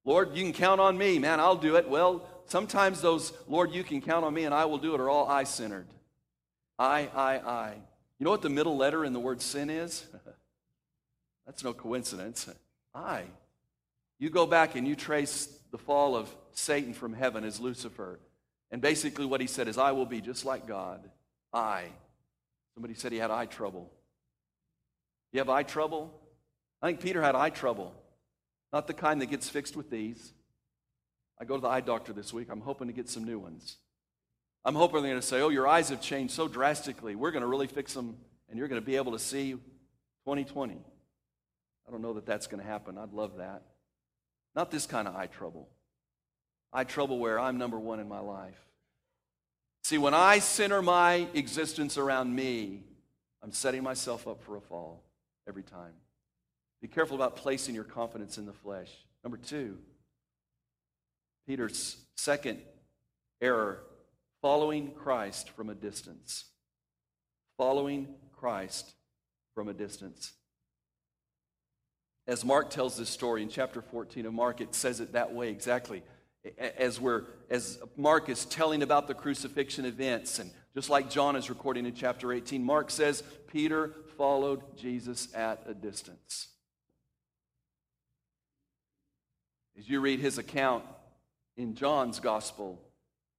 Lord, 0.04 0.36
you 0.36 0.42
can 0.42 0.52
count 0.52 0.80
on 0.80 0.96
me, 0.98 1.18
man, 1.18 1.40
I'll 1.40 1.56
do 1.56 1.76
it. 1.76 1.88
Well, 1.88 2.26
sometimes 2.46 3.00
those, 3.00 3.32
Lord, 3.48 3.72
you 3.72 3.82
can 3.82 4.00
count 4.00 4.24
on 4.24 4.34
me 4.34 4.44
and 4.44 4.54
I 4.54 4.66
will 4.66 4.78
do 4.78 4.94
it, 4.94 5.00
are 5.00 5.08
all 5.08 5.28
I 5.28 5.44
centered. 5.44 5.86
I, 6.78 7.08
I, 7.14 7.38
I. 7.38 7.74
You 8.18 8.24
know 8.24 8.30
what 8.30 8.42
the 8.42 8.50
middle 8.50 8.76
letter 8.76 9.04
in 9.04 9.12
the 9.12 9.20
word 9.20 9.40
sin 9.40 9.70
is? 9.70 10.06
That's 11.46 11.64
no 11.64 11.72
coincidence. 11.72 12.48
I. 12.94 13.24
You 14.18 14.30
go 14.30 14.46
back 14.46 14.76
and 14.76 14.86
you 14.86 14.94
trace 14.94 15.46
the 15.70 15.78
fall 15.78 16.16
of 16.16 16.34
Satan 16.52 16.94
from 16.94 17.12
heaven 17.12 17.44
as 17.44 17.60
Lucifer. 17.60 18.18
And 18.74 18.82
basically, 18.82 19.24
what 19.24 19.40
he 19.40 19.46
said 19.46 19.68
is, 19.68 19.78
I 19.78 19.92
will 19.92 20.04
be 20.04 20.20
just 20.20 20.44
like 20.44 20.66
God. 20.66 21.08
I. 21.52 21.84
Somebody 22.74 22.94
said 22.94 23.12
he 23.12 23.18
had 23.18 23.30
eye 23.30 23.46
trouble. 23.46 23.88
You 25.30 25.38
have 25.38 25.48
eye 25.48 25.62
trouble? 25.62 26.12
I 26.82 26.88
think 26.88 26.98
Peter 26.98 27.22
had 27.22 27.36
eye 27.36 27.50
trouble. 27.50 27.94
Not 28.72 28.88
the 28.88 28.92
kind 28.92 29.20
that 29.20 29.26
gets 29.26 29.48
fixed 29.48 29.76
with 29.76 29.90
these. 29.90 30.32
I 31.40 31.44
go 31.44 31.54
to 31.54 31.60
the 31.60 31.68
eye 31.68 31.82
doctor 31.82 32.12
this 32.12 32.32
week. 32.32 32.48
I'm 32.50 32.62
hoping 32.62 32.88
to 32.88 32.92
get 32.92 33.08
some 33.08 33.22
new 33.22 33.38
ones. 33.38 33.76
I'm 34.64 34.74
hoping 34.74 35.02
they're 35.02 35.12
going 35.12 35.20
to 35.20 35.26
say, 35.26 35.40
Oh, 35.40 35.50
your 35.50 35.68
eyes 35.68 35.90
have 35.90 36.00
changed 36.00 36.34
so 36.34 36.48
drastically. 36.48 37.14
We're 37.14 37.30
going 37.30 37.42
to 37.42 37.46
really 37.46 37.68
fix 37.68 37.94
them, 37.94 38.16
and 38.48 38.58
you're 38.58 38.66
going 38.66 38.80
to 38.80 38.84
be 38.84 38.96
able 38.96 39.12
to 39.12 39.20
see 39.20 39.52
2020. 39.52 40.74
I 41.86 41.90
don't 41.92 42.02
know 42.02 42.14
that 42.14 42.26
that's 42.26 42.48
going 42.48 42.60
to 42.60 42.68
happen. 42.68 42.98
I'd 42.98 43.12
love 43.12 43.36
that. 43.36 43.62
Not 44.56 44.72
this 44.72 44.84
kind 44.84 45.06
of 45.06 45.14
eye 45.14 45.28
trouble. 45.28 45.68
Eye 46.74 46.84
trouble 46.84 47.20
where 47.20 47.38
I'm 47.38 47.56
number 47.56 47.78
one 47.78 48.00
in 48.00 48.08
my 48.08 48.18
life. 48.18 48.60
See, 49.84 49.96
when 49.96 50.12
I 50.12 50.40
center 50.40 50.82
my 50.82 51.28
existence 51.34 51.96
around 51.96 52.34
me, 52.34 52.82
I'm 53.42 53.52
setting 53.52 53.82
myself 53.82 54.26
up 54.26 54.42
for 54.42 54.56
a 54.56 54.60
fall 54.60 55.04
every 55.46 55.62
time. 55.62 55.92
Be 56.82 56.88
careful 56.88 57.14
about 57.14 57.36
placing 57.36 57.74
your 57.74 57.84
confidence 57.84 58.38
in 58.38 58.46
the 58.46 58.52
flesh. 58.52 58.90
Number 59.22 59.36
two, 59.36 59.78
Peter's 61.46 61.96
second 62.16 62.60
error 63.40 63.84
following 64.42 64.90
Christ 64.90 65.50
from 65.50 65.70
a 65.70 65.74
distance. 65.74 66.46
Following 67.56 68.08
Christ 68.36 68.94
from 69.54 69.68
a 69.68 69.74
distance. 69.74 70.32
As 72.26 72.44
Mark 72.44 72.70
tells 72.70 72.96
this 72.96 73.10
story 73.10 73.42
in 73.42 73.48
chapter 73.48 73.82
14 73.82 74.26
of 74.26 74.32
Mark, 74.32 74.60
it 74.60 74.74
says 74.74 75.00
it 75.00 75.12
that 75.12 75.32
way 75.32 75.50
exactly. 75.50 76.02
As, 76.58 77.00
we're, 77.00 77.24
as 77.48 77.78
Mark 77.96 78.28
is 78.28 78.44
telling 78.44 78.82
about 78.82 79.08
the 79.08 79.14
crucifixion 79.14 79.84
events, 79.84 80.38
and 80.38 80.50
just 80.74 80.90
like 80.90 81.08
John 81.08 81.36
is 81.36 81.48
recording 81.48 81.86
in 81.86 81.94
chapter 81.94 82.32
18, 82.32 82.62
Mark 82.62 82.90
says 82.90 83.22
Peter 83.46 83.92
followed 84.18 84.76
Jesus 84.76 85.34
at 85.34 85.62
a 85.66 85.74
distance. 85.74 86.48
As 89.78 89.88
you 89.88 90.00
read 90.00 90.20
his 90.20 90.38
account 90.38 90.84
in 91.56 91.74
John's 91.74 92.20
gospel, 92.20 92.80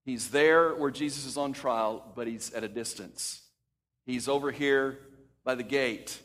he's 0.04 0.32
there 0.32 0.74
where 0.74 0.92
Jesus 0.92 1.26
is 1.26 1.38
on 1.38 1.54
trial, 1.54 2.12
but 2.16 2.28
he's 2.28 2.54
at 2.54 2.64
a 2.64 2.68
distance. 2.68 3.42
He's 4.06 4.28
over 4.28 4.52
here 4.52 5.00
by 5.44 5.56
the 5.56 5.64
gate. 5.64 6.20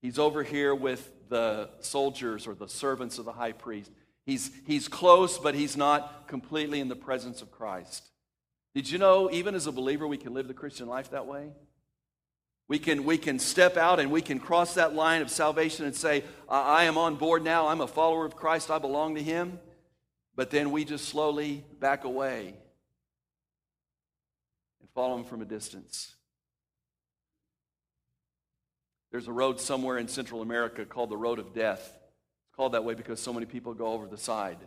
He's 0.00 0.18
over 0.18 0.42
here 0.42 0.74
with 0.74 1.10
the 1.28 1.70
soldiers 1.80 2.46
or 2.46 2.54
the 2.54 2.68
servants 2.68 3.18
of 3.18 3.24
the 3.24 3.32
high 3.32 3.52
priest. 3.52 3.90
He's, 4.24 4.50
he's 4.66 4.88
close, 4.88 5.38
but 5.38 5.54
he's 5.54 5.76
not 5.76 6.28
completely 6.28 6.80
in 6.80 6.88
the 6.88 6.96
presence 6.96 7.42
of 7.42 7.50
Christ. 7.50 8.08
Did 8.74 8.90
you 8.90 8.98
know, 8.98 9.30
even 9.30 9.54
as 9.54 9.66
a 9.66 9.72
believer, 9.72 10.06
we 10.06 10.16
can 10.16 10.32
live 10.32 10.48
the 10.48 10.54
Christian 10.54 10.88
life 10.88 11.10
that 11.10 11.26
way? 11.26 11.50
We 12.68 12.78
can, 12.78 13.04
we 13.04 13.18
can 13.18 13.38
step 13.38 13.76
out 13.76 14.00
and 14.00 14.10
we 14.10 14.22
can 14.22 14.38
cross 14.38 14.74
that 14.74 14.94
line 14.94 15.20
of 15.20 15.30
salvation 15.30 15.84
and 15.84 15.94
say, 15.94 16.24
I 16.48 16.84
am 16.84 16.96
on 16.96 17.16
board 17.16 17.44
now. 17.44 17.66
I'm 17.66 17.80
a 17.80 17.86
follower 17.86 18.24
of 18.24 18.36
Christ. 18.36 18.70
I 18.70 18.78
belong 18.78 19.16
to 19.16 19.22
Him. 19.22 19.58
But 20.34 20.50
then 20.50 20.70
we 20.70 20.84
just 20.84 21.06
slowly 21.06 21.64
back 21.80 22.04
away 22.04 22.54
and 24.80 24.88
follow 24.94 25.18
Him 25.18 25.24
from 25.24 25.42
a 25.42 25.44
distance. 25.44 26.14
There's 29.10 29.28
a 29.28 29.32
road 29.32 29.60
somewhere 29.60 29.98
in 29.98 30.08
Central 30.08 30.40
America 30.40 30.86
called 30.86 31.10
the 31.10 31.18
Road 31.18 31.38
of 31.38 31.52
Death. 31.52 31.98
Called 32.56 32.72
that 32.72 32.84
way 32.84 32.94
because 32.94 33.20
so 33.20 33.32
many 33.32 33.46
people 33.46 33.74
go 33.74 33.88
over 33.88 34.06
the 34.06 34.18
side. 34.18 34.58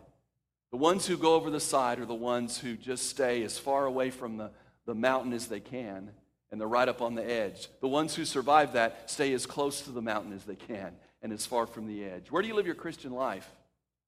The 0.70 0.76
ones 0.76 1.06
who 1.06 1.16
go 1.16 1.34
over 1.34 1.50
the 1.50 1.60
side 1.60 1.98
are 2.00 2.06
the 2.06 2.14
ones 2.14 2.58
who 2.58 2.76
just 2.76 3.08
stay 3.08 3.42
as 3.44 3.58
far 3.58 3.86
away 3.86 4.10
from 4.10 4.36
the, 4.36 4.50
the 4.84 4.94
mountain 4.94 5.32
as 5.32 5.46
they 5.46 5.60
can, 5.60 6.10
and 6.50 6.60
they're 6.60 6.68
right 6.68 6.88
up 6.88 7.00
on 7.00 7.14
the 7.14 7.24
edge. 7.24 7.68
The 7.80 7.88
ones 7.88 8.14
who 8.14 8.24
survive 8.24 8.72
that 8.72 9.10
stay 9.10 9.32
as 9.32 9.46
close 9.46 9.82
to 9.82 9.90
the 9.92 10.02
mountain 10.02 10.32
as 10.32 10.44
they 10.44 10.56
can 10.56 10.92
and 11.22 11.32
as 11.32 11.46
far 11.46 11.66
from 11.66 11.86
the 11.86 12.04
edge. 12.04 12.30
Where 12.30 12.42
do 12.42 12.48
you 12.48 12.54
live 12.54 12.66
your 12.66 12.74
Christian 12.74 13.12
life? 13.12 13.48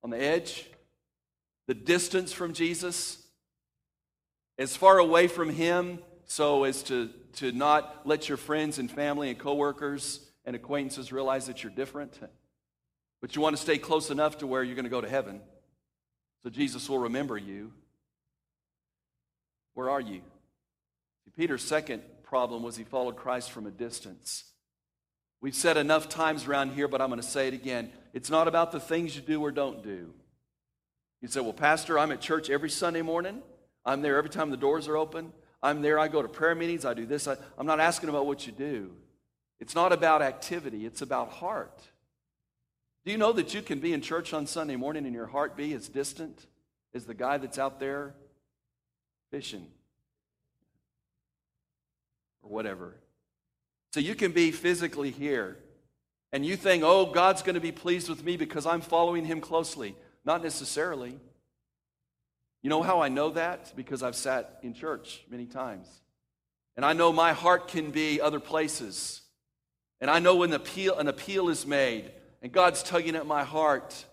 On 0.03 0.11
the 0.11 0.21
edge? 0.21 0.67
The 1.67 1.75
distance 1.75 2.33
from 2.33 2.53
Jesus? 2.53 3.23
As 4.59 4.77
far 4.77 4.99
away 4.99 5.29
from 5.29 5.51
Him 5.51 6.01
so 6.27 6.65
as 6.65 6.83
to, 6.85 7.11
to 7.37 7.53
not 7.53 8.03
let 8.05 8.29
your 8.29 8.37
friends 8.37 8.79
and 8.79 8.91
family 8.91 9.31
and 9.31 9.39
coworkers 9.39 10.21
and 10.45 10.55
acquaintances 10.55 11.13
realize 11.13 11.47
that 11.47 11.63
you're 11.63 11.73
different. 11.73 12.19
But 13.21 13.35
you 13.35 13.43
want 13.43 13.57
to 13.57 13.63
stay 13.63 13.79
close 13.79 14.11
enough 14.11 14.39
to 14.39 14.47
where 14.47 14.63
you're 14.63 14.77
going 14.77 14.85
to 14.85 14.91
go 14.91 15.01
to 15.01 15.09
heaven. 15.09 15.41
So 16.43 16.51
Jesus 16.51 16.89
will 16.89 16.99
remember 16.99 17.37
you. 17.37 17.73
Where 19.75 19.91
are 19.91 20.01
you? 20.01 20.23
Peter's 21.39 21.63
second 21.63 22.03
problem 22.25 22.65
was 22.65 22.77
he 22.77 22.83
followed 22.83 23.15
Christ 23.15 23.53
from 23.53 23.65
a 23.65 23.71
distance. 23.71 24.43
We've 25.41 25.55
said 25.55 25.77
enough 25.77 26.09
times 26.09 26.49
around 26.49 26.73
here, 26.73 26.89
but 26.89 27.01
I'm 27.01 27.11
going 27.11 27.21
to 27.21 27.27
say 27.27 27.47
it 27.47 27.55
again. 27.55 27.93
It's 28.13 28.29
not 28.29 28.49
about 28.49 28.73
the 28.73 28.81
things 28.81 29.15
you 29.15 29.23
do 29.23 29.41
or 29.41 29.53
don't 29.53 29.81
do. 29.85 30.13
You 31.23 31.29
say, 31.29 31.41
Well, 31.41 31.53
Pastor, 31.53 31.97
I'm 31.97 32.11
at 32.11 32.21
church 32.21 32.51
every 32.51 32.71
Sunday 32.71 33.03
morning. 33.03 33.41
I'm 33.85 34.03
there 34.03 34.19
every 34.19 34.31
time 34.31 34.51
the 34.51 34.57
doors 34.57 34.89
are 34.89 34.97
open. 34.97 35.33
I'm 35.63 35.81
there. 35.81 35.97
I 35.97 36.09
go 36.09 36.23
to 36.23 36.29
prayer 36.29 36.57
meetings. 36.57 36.85
I 36.85 36.93
do 36.93 37.07
this. 37.07 37.29
I, 37.29 37.37
I'm 37.57 37.67
not 37.67 37.79
asking 37.79 38.09
about 38.09 38.27
what 38.27 38.45
you 38.45 38.53
do. 38.53 38.91
It's 39.61 39.77
not 39.77 39.93
about 39.93 40.23
activity, 40.23 40.87
it's 40.87 41.03
about 41.03 41.31
heart. 41.31 41.83
Do 43.05 43.13
you 43.13 43.19
know 43.19 43.33
that 43.33 43.55
you 43.55 43.63
can 43.63 43.81
be 43.81 43.93
in 43.93 44.01
church 44.01 44.33
on 44.33 44.47
Sunday 44.47 44.77
morning 44.77 45.07
and 45.07 45.15
your 45.15 45.27
heart 45.27 45.57
be 45.57 45.73
as 45.73 45.89
distant 45.89 46.47
as 46.95 47.05
the 47.05 47.15
guy 47.15 47.39
that's 47.39 47.59
out 47.59 47.81
there 47.81 48.15
fishing 49.31 49.67
or 52.43 52.51
whatever? 52.51 52.97
So 53.95 54.01
you 54.01 54.15
can 54.15 54.33
be 54.33 54.51
physically 54.51 55.11
here 55.11 55.57
and 56.33 56.45
you 56.45 56.57
think, 56.57 56.83
oh, 56.85 57.07
God's 57.07 57.43
going 57.43 57.55
to 57.55 57.61
be 57.61 57.73
pleased 57.73 58.09
with 58.09 58.23
me 58.23 58.37
because 58.37 58.67
I'm 58.67 58.83
following 58.83 59.25
him 59.25 59.41
closely. 59.41 59.97
Not 60.25 60.43
necessarily. 60.43 61.19
You 62.63 62.71
know 62.71 62.83
how 62.83 63.01
I 63.01 63.09
know 63.09 63.31
that? 63.31 63.73
Because 63.75 64.03
I've 64.03 64.17
sat 64.17 64.59
in 64.63 64.75
church 64.75 65.23
many 65.31 65.47
times. 65.47 65.89
And 66.77 66.85
I 66.85 66.93
know 66.93 67.13
my 67.13 67.33
heart 67.33 67.69
can 67.69 67.91
be 67.91 68.21
other 68.21 68.41
places. 68.41 69.23
And 70.01 70.11
I 70.11 70.19
know 70.19 70.37
when 70.37 70.53
appeal, 70.53 70.99
an 70.99 71.09
appeal 71.09 71.49
is 71.49 71.67
made 71.67 72.11
and 72.43 72.53
God's 72.53 72.83
tugging 72.83 73.17
at 73.17 73.27
my 73.27 73.45
heart. 73.45 74.05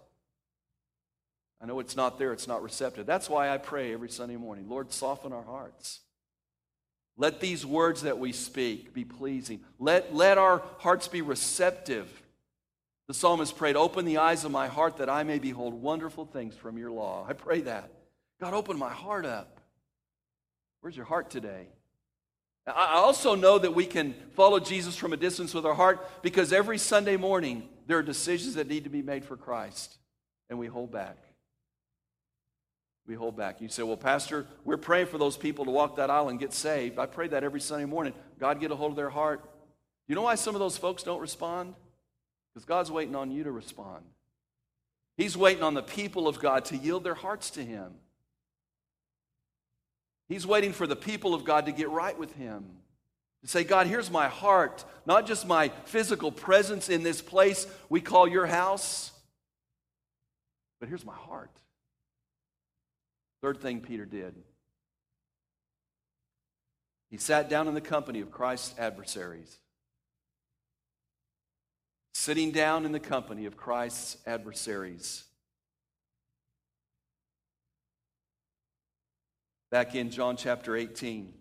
I 1.62 1.66
know 1.66 1.80
it's 1.80 1.96
not 1.96 2.20
there, 2.20 2.34
it's 2.34 2.48
not 2.48 2.64
receptive. 2.64 3.06
That's 3.06 3.30
why 3.30 3.50
I 3.50 3.58
pray 3.58 3.94
every 3.94 4.10
Sunday 4.10 4.36
morning 4.36 4.70
Lord, 4.70 4.92
soften 4.92 5.34
our 5.34 5.44
hearts. 5.44 6.02
Let 7.18 7.40
these 7.40 7.66
words 7.66 8.02
that 8.02 8.20
we 8.20 8.34
speak 8.34 8.94
be 8.94 9.06
pleasing. 9.06 9.62
Let, 9.80 10.14
let 10.14 10.38
our 10.38 10.62
hearts 10.80 11.08
be 11.08 11.22
receptive. 11.22 12.10
The 13.08 13.14
psalmist 13.14 13.56
prayed, 13.56 13.78
Open 13.78 14.04
the 14.04 14.18
eyes 14.18 14.44
of 14.44 14.52
my 14.52 14.68
heart 14.68 14.98
that 14.98 15.10
I 15.10 15.24
may 15.24 15.40
behold 15.40 15.74
wonderful 15.74 16.26
things 16.26 16.56
from 16.56 16.78
your 16.78 16.92
law. 16.92 17.26
I 17.28 17.34
pray 17.34 17.62
that. 17.62 17.90
God, 18.42 18.54
open 18.54 18.78
my 18.78 18.90
heart 18.92 19.26
up. 19.26 19.62
Where's 20.82 20.96
your 20.96 21.06
heart 21.06 21.30
today? 21.30 21.68
I 22.68 22.96
also 22.96 23.36
know 23.36 23.60
that 23.60 23.76
we 23.76 23.86
can 23.86 24.16
follow 24.34 24.60
Jesus 24.60 24.96
from 24.96 25.14
a 25.14 25.18
distance 25.18 25.54
with 25.54 25.66
our 25.66 25.76
heart 25.76 26.24
because 26.24 26.52
every 26.52 26.80
Sunday 26.80 27.16
morning 27.16 27.70
there 27.86 27.98
are 27.98 28.04
decisions 28.04 28.56
that 28.56 28.68
need 28.68 28.84
to 28.86 28.90
be 28.90 29.02
made 29.02 29.26
for 29.26 29.38
Christ, 29.38 29.96
and 30.50 30.58
we 30.58 30.68
hold 30.68 30.92
back. 30.92 31.18
We 33.08 33.14
hold 33.14 33.38
back. 33.38 33.62
You 33.62 33.70
say, 33.70 33.84
Well, 33.84 33.98
Pastor, 33.98 34.48
we're 34.64 34.78
praying 34.78 35.08
for 35.08 35.18
those 35.18 35.38
people 35.38 35.66
to 35.66 35.72
walk 35.72 35.98
that 35.98 36.10
aisle 36.10 36.30
and 36.30 36.40
get 36.40 36.54
saved. 36.54 36.98
I 36.98 37.06
pray 37.06 37.28
that 37.28 37.44
every 37.44 37.62
Sunday 37.62 37.86
morning. 37.86 38.14
God, 38.40 38.60
get 38.60 38.72
a 38.72 38.76
hold 38.76 38.92
of 38.92 38.96
their 38.96 39.12
heart. 39.12 39.48
You 40.08 40.16
know 40.16 40.24
why 40.24 40.36
some 40.36 40.56
of 40.56 40.60
those 40.60 40.78
folks 40.78 41.04
don't 41.04 41.22
respond? 41.22 41.76
Because 42.54 42.66
God's 42.66 42.90
waiting 42.90 43.16
on 43.16 43.32
you 43.32 43.44
to 43.44 43.52
respond. 43.52 44.06
He's 45.18 45.38
waiting 45.38 45.64
on 45.64 45.74
the 45.74 45.84
people 45.84 46.28
of 46.28 46.40
God 46.40 46.66
to 46.66 46.78
yield 46.78 47.04
their 47.04 47.16
hearts 47.16 47.52
to 47.52 47.64
Him. 47.64 47.94
He's 50.28 50.48
waiting 50.48 50.74
for 50.74 50.88
the 50.88 50.96
people 50.96 51.34
of 51.34 51.46
God 51.46 51.68
to 51.68 51.72
get 51.72 51.90
right 51.90 52.18
with 52.18 52.34
Him. 52.36 52.66
To 53.46 53.52
say, 53.52 53.64
God, 53.64 53.86
here's 53.86 54.10
my 54.10 54.28
heart, 54.28 54.84
not 55.06 55.28
just 55.28 55.46
my 55.46 55.70
physical 55.86 56.32
presence 56.32 56.90
in 56.90 57.04
this 57.04 57.22
place 57.22 57.68
we 57.90 58.02
call 58.02 58.28
your 58.28 58.48
house, 58.48 59.12
but 60.80 60.90
here's 60.90 61.06
my 61.06 61.14
heart. 61.14 61.52
Third 63.44 63.62
thing 63.62 63.82
Peter 63.82 64.06
did 64.06 64.34
he 67.12 67.18
sat 67.18 67.48
down 67.48 67.68
in 67.68 67.76
the 67.76 67.82
company 67.82 68.20
of 68.20 68.32
Christ's 68.32 68.78
adversaries. 68.80 69.60
Sitting 72.16 72.52
down 72.52 72.84
in 72.84 72.92
the 72.92 73.00
company 73.00 73.46
of 73.46 73.56
Christ's 73.56 74.18
adversaries. 74.26 75.24
back 79.76 79.94
in 79.94 80.10
John 80.10 80.38
chapter 80.38 80.78
18. 80.78 81.34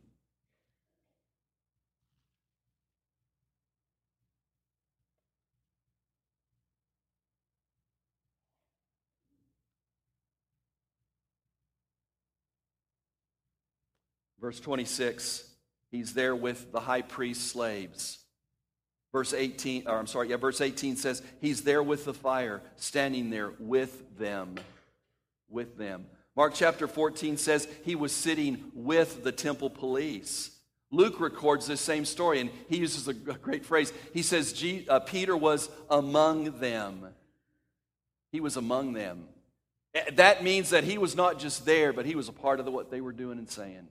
Verse 14.44 14.60
26, 14.60 15.42
he's 15.90 16.12
there 16.12 16.36
with 16.36 16.70
the 16.70 16.80
high 16.80 17.00
priest's 17.00 17.50
slaves. 17.50 18.18
Verse 19.10 19.32
18, 19.32 19.84
or 19.86 19.96
I'm 19.96 20.06
sorry, 20.06 20.28
yeah, 20.28 20.36
verse 20.36 20.60
18 20.60 20.96
says, 20.96 21.22
he's 21.40 21.62
there 21.62 21.82
with 21.82 22.04
the 22.04 22.12
fire, 22.12 22.60
standing 22.76 23.30
there 23.30 23.52
with 23.58 24.18
them. 24.18 24.56
With 25.48 25.78
them. 25.78 26.04
Mark 26.36 26.52
chapter 26.54 26.86
14 26.86 27.38
says 27.38 27.66
he 27.86 27.94
was 27.94 28.12
sitting 28.12 28.70
with 28.74 29.24
the 29.24 29.32
temple 29.32 29.70
police. 29.70 30.50
Luke 30.90 31.20
records 31.20 31.66
this 31.66 31.80
same 31.80 32.04
story, 32.04 32.40
and 32.40 32.50
he 32.68 32.76
uses 32.76 33.08
a 33.08 33.14
great 33.14 33.64
phrase. 33.64 33.94
He 34.12 34.20
says 34.20 34.62
uh, 34.90 35.00
Peter 35.00 35.34
was 35.34 35.70
among 35.88 36.58
them. 36.60 37.06
He 38.30 38.40
was 38.40 38.58
among 38.58 38.92
them. 38.92 39.24
That 40.12 40.44
means 40.44 40.68
that 40.68 40.84
he 40.84 40.98
was 40.98 41.16
not 41.16 41.38
just 41.38 41.64
there, 41.64 41.94
but 41.94 42.04
he 42.04 42.14
was 42.14 42.28
a 42.28 42.32
part 42.32 42.60
of 42.60 42.66
what 42.66 42.90
they 42.90 43.00
were 43.00 43.12
doing 43.12 43.38
and 43.38 43.48
saying. 43.48 43.88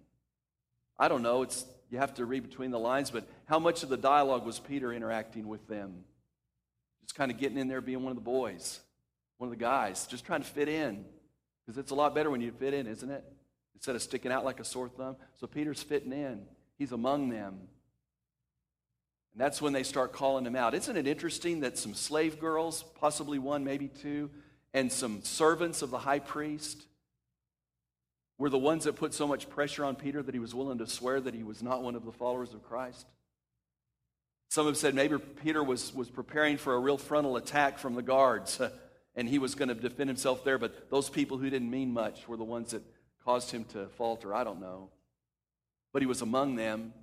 I 0.98 1.08
don't 1.08 1.22
know. 1.22 1.42
It's 1.42 1.66
you 1.90 2.00
have 2.00 2.16
to 2.16 2.26
read 2.26 2.42
between 2.42 2.72
the 2.72 2.80
lines, 2.80 3.12
but 3.12 3.28
how 3.46 3.60
much 3.60 3.84
of 3.84 3.90
the 3.90 3.98
dialogue 3.98 4.46
was 4.46 4.60
Peter 4.60 4.92
interacting 4.92 5.48
with 5.48 5.68
them? 5.68 6.06
Just 7.04 7.14
kind 7.14 7.30
of 7.30 7.38
getting 7.38 7.58
in 7.58 7.68
there, 7.68 7.82
being 7.82 8.02
one 8.02 8.10
of 8.10 8.16
the 8.16 8.22
boys, 8.22 8.80
one 9.38 9.48
of 9.48 9.52
the 9.52 9.64
guys, 9.64 10.08
just 10.08 10.26
trying 10.26 10.42
to 10.42 10.48
fit 10.48 10.68
in. 10.68 11.06
Because 11.66 11.78
it's 11.78 11.92
a 11.92 11.96
lot 11.96 12.16
better 12.16 12.32
when 12.32 12.42
you 12.42 12.52
fit 12.52 12.74
in, 12.74 12.88
isn't 12.88 13.12
it? 13.12 13.24
Instead 13.76 13.96
of 13.96 14.02
sticking 14.02 14.32
out 14.32 14.44
like 14.44 14.60
a 14.60 14.64
sore 14.64 14.90
thumb. 14.90 15.18
So 15.40 15.46
Peter's 15.46 15.84
fitting 15.84 16.14
in, 16.14 16.42
he's 16.80 16.92
among 16.92 17.30
them. 17.30 17.60
And 19.34 19.42
that's 19.42 19.62
when 19.62 19.74
they 19.74 19.84
start 19.84 20.14
calling 20.14 20.46
him 20.46 20.56
out. 20.56 20.74
Isn't 20.74 20.98
it 20.98 21.06
interesting 21.06 21.60
that 21.60 21.78
some 21.78 21.94
slave 21.94 22.40
girls, 22.40 22.84
possibly 23.00 23.40
one, 23.40 23.64
maybe 23.64 23.88
two, 23.88 24.32
and 24.74 24.92
some 24.92 25.24
servants 25.24 25.82
of 25.84 25.92
the 25.92 26.00
high 26.00 26.20
priest 26.20 26.88
were 28.38 28.50
the 28.50 28.58
ones 28.58 28.86
that 28.86 28.96
put 28.96 29.14
so 29.14 29.28
much 29.28 29.50
pressure 29.50 29.86
on 29.86 29.96
Peter 29.96 30.22
that 30.24 30.34
he 30.34 30.40
was 30.40 30.56
willing 30.56 30.80
to 30.80 30.88
swear 30.88 31.22
that 31.22 31.34
he 31.34 31.44
was 31.44 31.62
not 31.62 31.84
one 31.84 31.96
of 31.96 32.06
the 32.06 32.12
followers 32.12 32.54
of 32.54 32.64
Christ? 32.64 33.06
Some 34.50 34.66
have 34.68 34.78
said 34.78 34.96
maybe 34.96 35.18
Peter 35.18 35.64
was, 35.64 35.94
was 35.94 36.10
preparing 36.10 36.58
for 36.58 36.76
a 36.76 36.80
real 36.80 36.98
frontal 36.98 37.38
attack 37.38 37.80
from 37.80 37.96
the 37.96 38.02
guards. 38.02 38.62
and 39.16 39.30
he 39.30 39.40
was 39.40 39.56
going 39.56 39.70
to 39.70 39.76
defend 39.76 40.10
himself 40.10 40.44
there, 40.44 40.58
but 40.58 40.90
those 40.90 41.10
people 41.10 41.38
who 41.38 41.50
didn't 41.50 41.70
mean 41.70 41.94
much 41.94 42.28
were 42.28 42.38
the 42.38 42.44
ones 42.44 42.72
that 42.72 42.84
caused 43.24 43.52
him 43.52 43.64
to 43.66 43.88
falter. 43.98 44.34
I 44.34 44.44
don't 44.44 44.60
know. 44.60 44.90
But 45.92 46.02
he 46.02 46.08
was 46.08 46.22
among 46.22 46.56
them, 46.56 46.94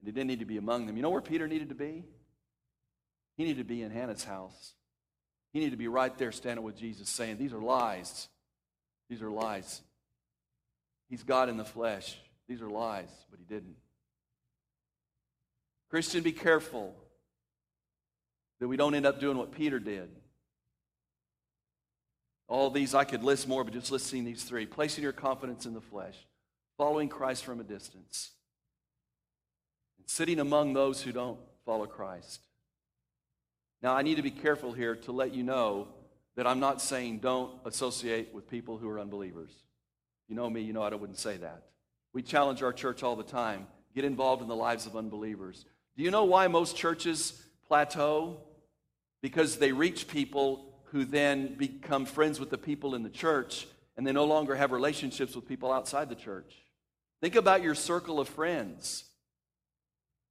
and 0.00 0.06
he 0.06 0.10
didn't 0.10 0.26
need 0.26 0.40
to 0.40 0.44
be 0.44 0.56
among 0.56 0.86
them. 0.86 0.96
You 0.96 1.02
know 1.02 1.10
where 1.10 1.20
Peter 1.20 1.46
needed 1.46 1.68
to 1.68 1.74
be? 1.74 2.04
He 3.36 3.44
needed 3.44 3.58
to 3.58 3.64
be 3.64 3.82
in 3.82 3.92
Annas' 3.92 4.24
house. 4.24 4.74
He 5.52 5.60
needed 5.60 5.72
to 5.72 5.76
be 5.76 5.88
right 5.88 6.16
there 6.18 6.32
standing 6.32 6.64
with 6.64 6.76
Jesus 6.76 7.08
saying, 7.08 7.38
These 7.38 7.52
are 7.52 7.60
lies. 7.60 8.28
These 9.08 9.22
are 9.22 9.30
lies. 9.30 9.82
He's 11.12 11.22
God 11.22 11.48
in 11.48 11.58
the 11.58 11.64
flesh. 11.64 12.16
These 12.48 12.60
are 12.60 12.68
lies, 12.68 13.10
but 13.30 13.38
he 13.38 13.44
didn't. 13.44 13.76
Christian, 15.90 16.22
be 16.22 16.32
careful 16.32 16.96
that 18.58 18.66
we 18.66 18.76
don't 18.76 18.94
end 18.94 19.06
up 19.06 19.20
doing 19.20 19.36
what 19.36 19.52
Peter 19.52 19.78
did 19.78 20.10
all 22.52 22.68
these, 22.68 22.94
I 22.94 23.04
could 23.04 23.24
list 23.24 23.48
more, 23.48 23.64
but 23.64 23.72
just 23.72 23.90
listing 23.90 24.24
these 24.24 24.44
three 24.44 24.66
placing 24.66 25.02
your 25.02 25.14
confidence 25.14 25.64
in 25.64 25.72
the 25.72 25.80
flesh, 25.80 26.16
following 26.76 27.08
Christ 27.08 27.44
from 27.44 27.60
a 27.60 27.64
distance, 27.64 28.32
and 29.96 30.06
sitting 30.06 30.38
among 30.38 30.74
those 30.74 31.00
who 31.00 31.12
don't 31.12 31.38
follow 31.64 31.86
Christ. 31.86 32.40
Now, 33.82 33.94
I 33.94 34.02
need 34.02 34.16
to 34.16 34.22
be 34.22 34.30
careful 34.30 34.72
here 34.72 34.94
to 34.96 35.12
let 35.12 35.34
you 35.34 35.42
know 35.42 35.88
that 36.36 36.46
I'm 36.46 36.60
not 36.60 36.82
saying 36.82 37.20
don't 37.20 37.52
associate 37.64 38.34
with 38.34 38.50
people 38.50 38.76
who 38.76 38.88
are 38.90 39.00
unbelievers. 39.00 39.52
You 40.28 40.36
know 40.36 40.48
me, 40.48 40.62
you 40.62 40.72
know 40.72 40.82
I 40.82 40.94
wouldn't 40.94 41.18
say 41.18 41.36
that. 41.38 41.64
We 42.12 42.22
challenge 42.22 42.62
our 42.62 42.72
church 42.72 43.02
all 43.02 43.16
the 43.16 43.22
time 43.22 43.66
get 43.94 44.04
involved 44.04 44.42
in 44.42 44.48
the 44.48 44.56
lives 44.56 44.86
of 44.86 44.96
unbelievers. 44.96 45.64
Do 45.96 46.02
you 46.02 46.10
know 46.10 46.24
why 46.24 46.48
most 46.48 46.76
churches 46.76 47.40
plateau? 47.66 48.38
Because 49.20 49.56
they 49.56 49.72
reach 49.72 50.08
people 50.08 50.64
who 50.84 51.04
then 51.04 51.54
become 51.54 52.06
friends 52.06 52.40
with 52.40 52.50
the 52.50 52.58
people 52.58 52.94
in 52.94 53.02
the 53.02 53.10
church 53.10 53.66
and 53.96 54.06
they 54.06 54.12
no 54.12 54.24
longer 54.24 54.54
have 54.54 54.72
relationships 54.72 55.36
with 55.36 55.46
people 55.46 55.70
outside 55.70 56.08
the 56.08 56.14
church. 56.14 56.54
Think 57.20 57.36
about 57.36 57.62
your 57.62 57.74
circle 57.74 58.18
of 58.18 58.28
friends. 58.28 59.04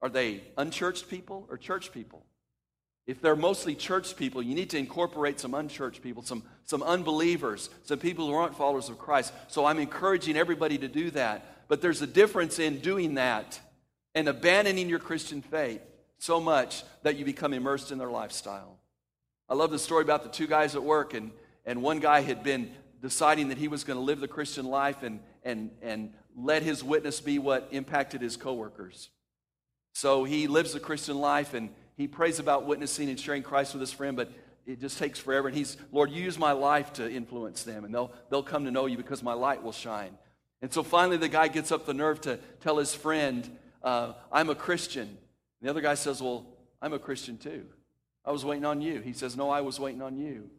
Are 0.02 0.10
they 0.10 0.42
unchurched 0.58 1.10
people 1.10 1.48
or 1.50 1.58
church 1.58 1.92
people? 1.92 2.26
If 3.08 3.22
they're 3.22 3.36
mostly 3.36 3.76
church 3.76 4.16
people, 4.16 4.42
you 4.42 4.56
need 4.56 4.70
to 4.72 4.78
incorporate 4.78 5.40
some 5.40 5.54
unchurched 5.54 6.02
people, 6.02 6.24
some, 6.24 6.44
some 6.66 6.84
unbelievers, 6.84 7.70
some 7.84 8.00
people 8.00 8.28
who 8.28 8.34
aren't 8.34 8.56
followers 8.56 8.90
of 8.90 9.00
Christ. 9.00 9.34
So 9.48 9.66
I'm 9.66 9.80
encouraging 9.80 10.38
everybody 10.38 10.78
to 10.78 10.88
do 10.88 11.10
that. 11.12 11.68
But 11.68 11.82
there's 11.82 12.02
a 12.02 12.08
difference 12.08 12.60
in 12.60 12.80
doing 12.80 13.16
that 13.16 13.60
and 14.14 14.28
abandoning 14.28 14.90
your 14.90 15.00
Christian 15.00 15.42
faith 15.42 15.82
so 16.20 16.40
much 16.40 16.84
that 17.04 17.18
you 17.18 17.26
become 17.26 17.54
immersed 17.54 17.92
in 17.92 17.98
their 17.98 18.12
lifestyle. 18.12 18.78
I 19.50 19.56
love 19.56 19.72
the 19.72 19.80
story 19.80 20.04
about 20.04 20.24
the 20.24 20.30
two 20.30 20.48
guys 20.48 20.76
at 20.76 20.84
work, 20.84 21.14
and, 21.14 21.32
and 21.66 21.82
one 21.82 22.00
guy 22.00 22.22
had 22.22 22.44
been 22.44 22.72
deciding 23.02 23.50
that 23.50 23.58
he 23.58 23.68
was 23.68 23.84
going 23.84 23.98
to 23.98 24.04
live 24.04 24.20
the 24.20 24.28
Christian 24.28 24.66
life 24.66 25.02
and, 25.02 25.20
and, 25.44 25.72
and 25.82 26.14
let 26.38 26.62
his 26.62 26.84
witness 26.84 27.20
be 27.20 27.40
what 27.40 27.68
impacted 27.72 28.22
his 28.22 28.38
coworkers. 28.38 29.10
So 29.94 30.24
he 30.24 30.48
lives 30.48 30.74
the 30.74 30.80
Christian 30.80 31.20
life 31.20 31.54
and 31.54 31.70
he 32.02 32.08
prays 32.08 32.40
about 32.40 32.66
witnessing 32.66 33.10
and 33.10 33.20
sharing 33.20 33.44
Christ 33.44 33.74
with 33.74 33.82
his 33.82 33.92
friend, 33.92 34.18
but 34.18 34.32
it 34.66 34.80
just 34.80 34.98
takes 34.98 35.20
forever. 35.20 35.48
And 35.48 35.56
he's, 35.56 35.78
Lord, 35.92 36.10
use 36.10 36.38
my 36.38 36.52
life 36.52 36.94
to 36.94 37.10
influence 37.10 37.64
them, 37.64 37.86
and 37.86 37.94
they'll, 37.94 38.12
they'll 38.30 38.42
come 38.42 38.66
to 38.66 38.72
know 38.72 38.88
you 38.88 38.98
because 38.98 39.22
my 39.22 39.34
light 39.34 39.62
will 39.62 39.72
shine. 39.72 40.18
And 40.64 40.74
so 40.74 40.82
finally, 40.82 41.18
the 41.18 41.30
guy 41.30 41.48
gets 41.48 41.72
up 41.72 41.86
the 41.86 41.94
nerve 41.94 42.20
to 42.22 42.40
tell 42.62 42.78
his 42.78 42.94
friend, 42.94 43.48
uh, 43.84 44.14
I'm 44.32 44.50
a 44.50 44.56
Christian. 44.56 45.08
And 45.08 45.18
the 45.62 45.70
other 45.70 45.82
guy 45.82 45.94
says, 45.94 46.22
Well, 46.22 46.46
I'm 46.82 46.94
a 46.94 47.00
Christian 47.00 47.38
too. 47.38 47.66
I 48.26 48.32
was 48.32 48.44
waiting 48.44 48.66
on 48.66 48.82
you. 48.82 49.02
He 49.02 49.14
says, 49.14 49.38
No, 49.38 49.50
I 49.50 49.62
was 49.62 49.80
waiting 49.80 50.02
on 50.02 50.18
you. 50.18 50.50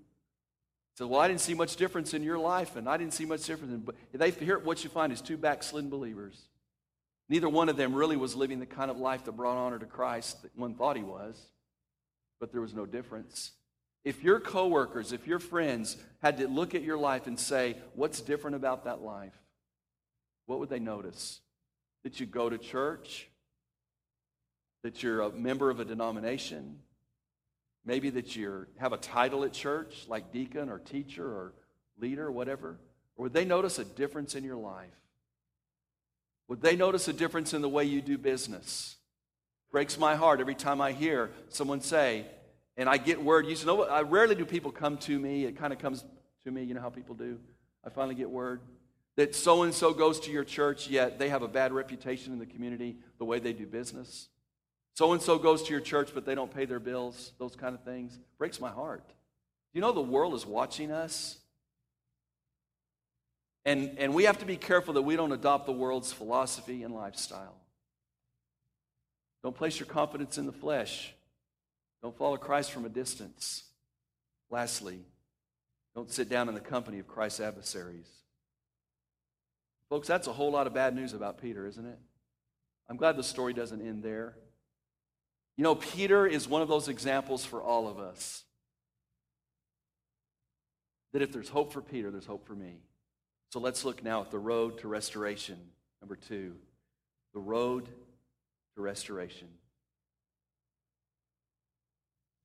He 0.93 0.97
said, 0.97 1.09
Well, 1.09 1.21
I 1.21 1.27
didn't 1.27 1.41
see 1.41 1.55
much 1.55 1.75
difference 1.75 2.15
in 2.15 2.23
your 2.23 2.39
life, 2.39 2.77
and 2.77 2.89
I 2.89 2.97
didn't 2.97 3.15
see 3.15 3.25
much 3.25 3.45
difference 3.45 3.73
in. 3.73 3.81
But 3.81 3.97
they, 4.13 4.31
here, 4.31 4.61
what 4.61 4.85
you 4.85 4.91
find 4.91 5.13
is 5.13 5.21
two 5.21 5.37
backslidden 5.37 5.91
believers. 5.91 6.41
Neither 7.33 7.49
one 7.49 7.71
of 7.71 7.79
them 7.79 7.95
really 7.95 8.19
was 8.19 8.37
living 8.37 8.61
the 8.61 8.67
kind 8.67 8.91
of 8.91 8.99
life 8.99 9.25
that 9.25 9.33
brought 9.33 9.57
honor 9.57 9.79
to 9.79 9.87
Christ 9.87 10.43
that 10.43 10.51
one 10.55 10.75
thought 10.75 10.99
he 10.99 11.03
was, 11.03 11.41
but 12.39 12.53
there 12.53 12.61
was 12.61 12.75
no 12.75 12.85
difference. 12.85 13.53
If 14.05 14.23
your 14.23 14.39
coworkers, 14.39 15.13
if 15.13 15.27
your 15.27 15.39
friends 15.39 15.97
had 16.21 16.37
to 16.37 16.47
look 16.47 16.75
at 16.75 16.83
your 16.83 16.99
life 16.99 17.27
and 17.27 17.41
say, 17.41 17.79
What's 17.95 18.21
different 18.21 18.57
about 18.57 18.85
that 18.85 19.01
life? 19.01 19.33
What 20.45 20.59
would 20.59 20.69
they 20.69 20.79
notice? 20.79 21.41
That 22.05 22.21
you 22.21 22.27
go 22.27 22.51
to 22.51 22.59
church? 22.59 23.31
That 24.83 25.03
you're 25.03 25.23
a 25.23 25.31
member 25.31 25.71
of 25.71 25.81
a 25.81 25.87
denomination? 25.87 26.81
Maybe 27.83 28.11
that 28.11 28.37
you 28.37 28.67
have 28.77 28.93
a 28.93 28.99
title 28.99 29.43
at 29.45 29.55
church, 29.55 30.05
like 30.07 30.33
deacon 30.33 30.69
or 30.69 30.81
teacher 30.81 31.25
or 31.25 31.55
leader 31.99 32.27
or 32.27 32.33
whatever. 32.33 32.79
Or 33.17 33.23
would 33.23 33.33
they 33.33 33.47
notice 33.47 33.79
a 33.79 33.87
difference 33.87 34.35
in 34.35 34.45
your 34.45 34.59
life? 34.59 35.02
Would 36.49 36.61
they 36.61 36.77
notice 36.77 37.09
a 37.09 37.13
difference 37.13 37.55
in 37.55 37.63
the 37.63 37.69
way 37.69 37.85
you 37.85 38.01
do 38.03 38.19
business? 38.19 38.97
Breaks 39.71 39.99
my 39.99 40.15
heart 40.15 40.41
every 40.41 40.55
time 40.55 40.81
I 40.81 40.93
hear 40.93 41.31
someone 41.49 41.81
say, 41.81 42.27
and 42.77 42.89
I 42.89 42.99
get 42.99 43.23
word. 43.23 43.47
You 43.47 43.57
know 43.65 43.75
what? 43.75 43.91
I 43.91 44.03
rarely 44.03 44.35
do 44.35 44.45
people 44.45 44.71
come 44.71 44.99
to 44.99 45.19
me. 45.19 45.45
It 45.45 45.57
kind 45.57 45.73
of 45.73 45.79
comes 45.79 46.05
to 46.45 46.51
me. 46.51 46.65
You 46.65 46.75
know 46.75 46.81
how 46.81 46.91
people 46.91 47.15
do. 47.15 47.39
I 47.85 47.91
finally 47.91 48.15
get 48.15 48.31
word 48.31 48.61
that 49.17 49.35
so 49.35 49.63
and 49.63 49.75
so 49.75 49.93
goes 49.93 50.21
to 50.21 50.31
your 50.31 50.45
church, 50.45 50.89
yet 50.89 51.19
they 51.19 51.29
have 51.29 51.43
a 51.43 51.49
bad 51.49 51.73
reputation 51.73 52.33
in 52.33 52.39
the 52.39 52.47
community 52.47 52.97
the 53.19 53.25
way 53.25 53.39
they 53.39 53.53
do 53.53 53.67
business. 53.67 54.29
So 54.95 55.13
and 55.13 55.23
so 55.23 55.39
goes 55.39 55.63
to 55.65 55.71
your 55.71 55.81
church, 55.81 56.11
but 56.15 56.25
they 56.25 56.35
don't 56.35 56.53
pay 56.53 56.65
their 56.65 56.81
bills, 56.81 57.33
those 57.39 57.57
kind 57.57 57.75
of 57.75 57.83
things. 57.83 58.19
Breaks 58.39 58.61
my 58.61 58.71
heart. 58.71 59.05
You 59.73 59.81
know, 59.81 59.93
the 59.93 60.01
world 60.01 60.35
is 60.35 60.47
watching 60.47 60.91
us. 60.91 61.39
And, 63.65 63.97
and 63.99 64.15
we 64.15 64.25
have 64.25 64.39
to 64.39 64.45
be 64.45 64.57
careful 64.57 64.95
that 64.95 65.03
we 65.03 65.17
don't 65.17 65.33
adopt 65.33 65.67
the 65.67 65.73
world's 65.73 66.13
philosophy 66.13 66.83
and 66.83 66.95
lifestyle. 66.95 67.57
Don't 69.43 69.57
place 69.57 69.79
your 69.79 69.87
confidence 69.87 70.39
in 70.39 70.47
the 70.47 70.53
flesh. 70.53 71.15
Don't 72.03 72.17
follow 72.17 72.37
Christ 72.37 72.73
from 72.73 72.85
a 72.85 72.89
distance. 72.89 73.65
Lastly, 74.51 75.01
don't 75.95 76.11
sit 76.11 76.29
down 76.29 76.49
in 76.49 76.55
the 76.55 76.61
company 76.61 76.99
of 76.99 77.07
Christ's 77.07 77.41
adversaries. 77.41 78.09
Folks, 79.89 80.09
that's 80.09 80.27
a 80.27 80.33
whole 80.33 80.51
lot 80.51 80.67
of 80.67 80.75
bad 80.75 80.95
news 80.95 81.13
about 81.13 81.41
Peter, 81.41 81.67
isn't 81.67 81.87
it? 81.87 81.99
I'm 82.89 82.97
glad 82.97 83.17
the 83.17 83.23
story 83.23 83.53
doesn't 83.53 83.87
end 83.87 84.03
there. 84.03 84.35
You 85.57 85.65
know, 85.65 85.75
Peter 85.75 86.27
is 86.27 86.49
one 86.49 86.63
of 86.63 86.69
those 86.69 86.89
examples 86.89 87.45
for 87.45 87.63
all 87.63 87.89
of 87.89 87.99
us. 87.99 88.45
That 91.13 91.23
if 91.23 91.31
there's 91.31 91.49
hope 91.49 91.73
for 91.73 91.83
Peter, 91.83 92.11
there's 92.11 92.27
hope 92.27 92.47
for 92.47 92.55
me. 92.55 92.81
So 93.53 93.61
let's 93.61 93.85
look 93.85 94.03
now 94.03 94.23
at 94.23 94.31
the 94.31 94.39
road 94.39 94.79
to 94.79 94.89
restoration. 94.89 95.59
Number 96.01 96.17
two, 96.17 96.55
the 97.35 97.41
road 97.41 97.87
to 98.75 98.81
restoration. 98.81 99.49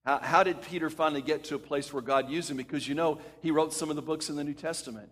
How, 0.04 0.20
how 0.20 0.44
did 0.44 0.62
Peter 0.62 0.90
finally 0.90 1.22
get 1.22 1.46
to 1.46 1.56
a 1.56 1.60
place 1.60 1.94
where 1.94 2.02
God 2.02 2.30
used 2.30 2.52
him? 2.52 2.58
Because 2.58 2.90
you 2.90 2.94
know, 2.94 3.20
he 3.42 3.52
wrote 3.52 3.72
some 3.72 3.90
of 3.90 3.96
the 3.96 4.02
books 4.02 4.28
in 4.30 4.36
the 4.36 4.44
New 4.44 4.54
Testament. 4.54 5.10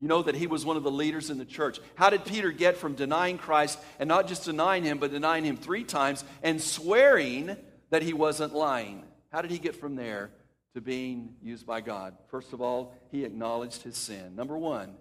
You 0.00 0.08
know 0.08 0.22
that 0.22 0.34
he 0.34 0.46
was 0.46 0.64
one 0.64 0.78
of 0.78 0.82
the 0.82 0.90
leaders 0.90 1.28
in 1.28 1.36
the 1.36 1.44
church. 1.44 1.78
How 1.94 2.08
did 2.08 2.24
Peter 2.24 2.50
get 2.50 2.78
from 2.78 2.94
denying 2.94 3.36
Christ 3.36 3.78
and 3.98 4.08
not 4.08 4.26
just 4.26 4.46
denying 4.46 4.82
him, 4.82 4.96
but 4.96 5.12
denying 5.12 5.44
him 5.44 5.58
three 5.58 5.84
times 5.84 6.24
and 6.42 6.58
swearing 6.58 7.54
that 7.90 8.02
he 8.02 8.14
wasn't 8.14 8.54
lying? 8.54 9.02
How 9.30 9.42
did 9.42 9.50
he 9.50 9.58
get 9.58 9.76
from 9.76 9.94
there 9.94 10.30
to 10.72 10.80
being 10.80 11.34
used 11.42 11.66
by 11.66 11.82
God? 11.82 12.16
First 12.28 12.54
of 12.54 12.62
all, 12.62 12.94
he 13.10 13.26
acknowledged 13.26 13.82
his 13.82 13.98
sin. 13.98 14.34
Number 14.36 14.56
one, 14.56 14.94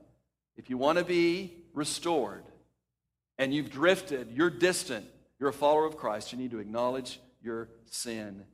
If 0.56 0.70
you 0.70 0.78
want 0.78 0.98
to 0.98 1.04
be 1.04 1.54
restored 1.74 2.44
and 3.38 3.54
you've 3.54 3.72
drifted, 3.72 4.32
you're 4.32 4.50
distant, 4.50 5.06
you're 5.40 5.50
a 5.50 5.54
follower 5.54 5.86
of 5.86 5.98
Christ, 5.98 6.32
you 6.32 6.38
need 6.38 6.52
to 6.52 6.60
acknowledge 6.60 7.20
your 7.42 7.70
sin. 7.86 8.46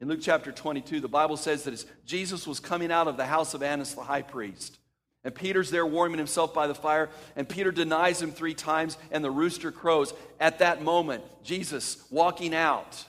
In 0.00 0.08
Luke 0.08 0.20
chapter 0.22 0.52
22, 0.52 1.00
the 1.00 1.08
Bible 1.08 1.36
says 1.36 1.64
that 1.64 1.74
as 1.74 1.86
Jesus 2.04 2.46
was 2.46 2.60
coming 2.60 2.90
out 2.90 3.08
of 3.08 3.16
the 3.16 3.26
house 3.26 3.54
of 3.54 3.62
Annas 3.62 3.94
the 3.94 4.02
high 4.02 4.22
priest, 4.22 4.78
and 5.22 5.34
Peter's 5.34 5.70
there 5.70 5.84
warming 5.84 6.18
himself 6.18 6.54
by 6.54 6.66
the 6.66 6.74
fire, 6.74 7.10
and 7.36 7.46
Peter 7.46 7.70
denies 7.70 8.22
him 8.22 8.32
three 8.32 8.54
times, 8.54 8.96
and 9.10 9.22
the 9.22 9.30
rooster 9.30 9.70
crows. 9.70 10.14
At 10.38 10.60
that 10.60 10.82
moment, 10.82 11.22
Jesus, 11.44 12.02
walking 12.10 12.54
out, 12.54 13.04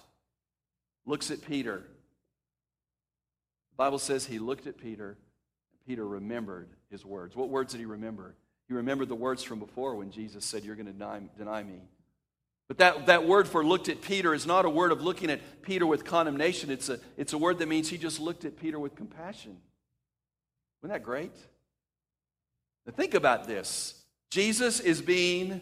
looks 1.05 1.31
at 1.31 1.45
Peter. 1.45 1.77
The 3.71 3.77
Bible 3.77 3.99
says 3.99 4.25
he 4.25 4.39
looked 4.39 4.67
at 4.67 4.77
Peter, 4.77 5.17
and 5.71 5.87
Peter 5.87 6.05
remembered 6.05 6.69
his 6.91 7.03
words. 7.05 7.35
What 7.35 7.49
words 7.49 7.71
did 7.71 7.79
he 7.79 7.85
remember? 7.85 8.35
He 8.67 8.73
remembered 8.73 9.09
the 9.09 9.15
words 9.15 9.41
from 9.41 9.59
before 9.59 9.95
when 9.95 10.11
Jesus 10.11 10.45
said, 10.45 10.63
You're 10.63 10.75
going 10.75 10.85
to 10.85 10.93
deny, 10.93 11.21
deny 11.37 11.63
me. 11.63 11.81
But 12.67 12.77
that, 12.77 13.07
that 13.07 13.27
word 13.27 13.47
for 13.47 13.65
looked 13.65 13.89
at 13.89 14.01
Peter 14.01 14.33
is 14.33 14.45
not 14.45 14.63
a 14.63 14.69
word 14.69 14.93
of 14.93 15.01
looking 15.01 15.29
at 15.29 15.61
Peter 15.61 15.85
with 15.85 16.05
condemnation. 16.05 16.69
It's 16.69 16.87
a, 16.87 16.99
it's 17.17 17.33
a 17.33 17.37
word 17.37 17.59
that 17.59 17.67
means 17.67 17.89
he 17.89 17.97
just 17.97 18.19
looked 18.19 18.45
at 18.45 18.57
Peter 18.57 18.79
with 18.79 18.95
compassion. 18.95 19.57
Wasn't 20.81 20.93
that 20.93 21.03
great? 21.03 21.35
Now 22.85 22.93
think 22.93 23.13
about 23.13 23.45
this. 23.45 23.95
Jesus 24.29 24.79
is 24.79 25.01
being 25.01 25.61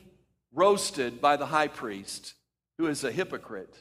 roasted 0.54 1.20
by 1.20 1.36
the 1.36 1.48
high 1.48 1.68
priest, 1.68 2.36
who 2.78 2.88
is 2.88 3.04
a 3.04 3.12
hypocrite. 3.12 3.76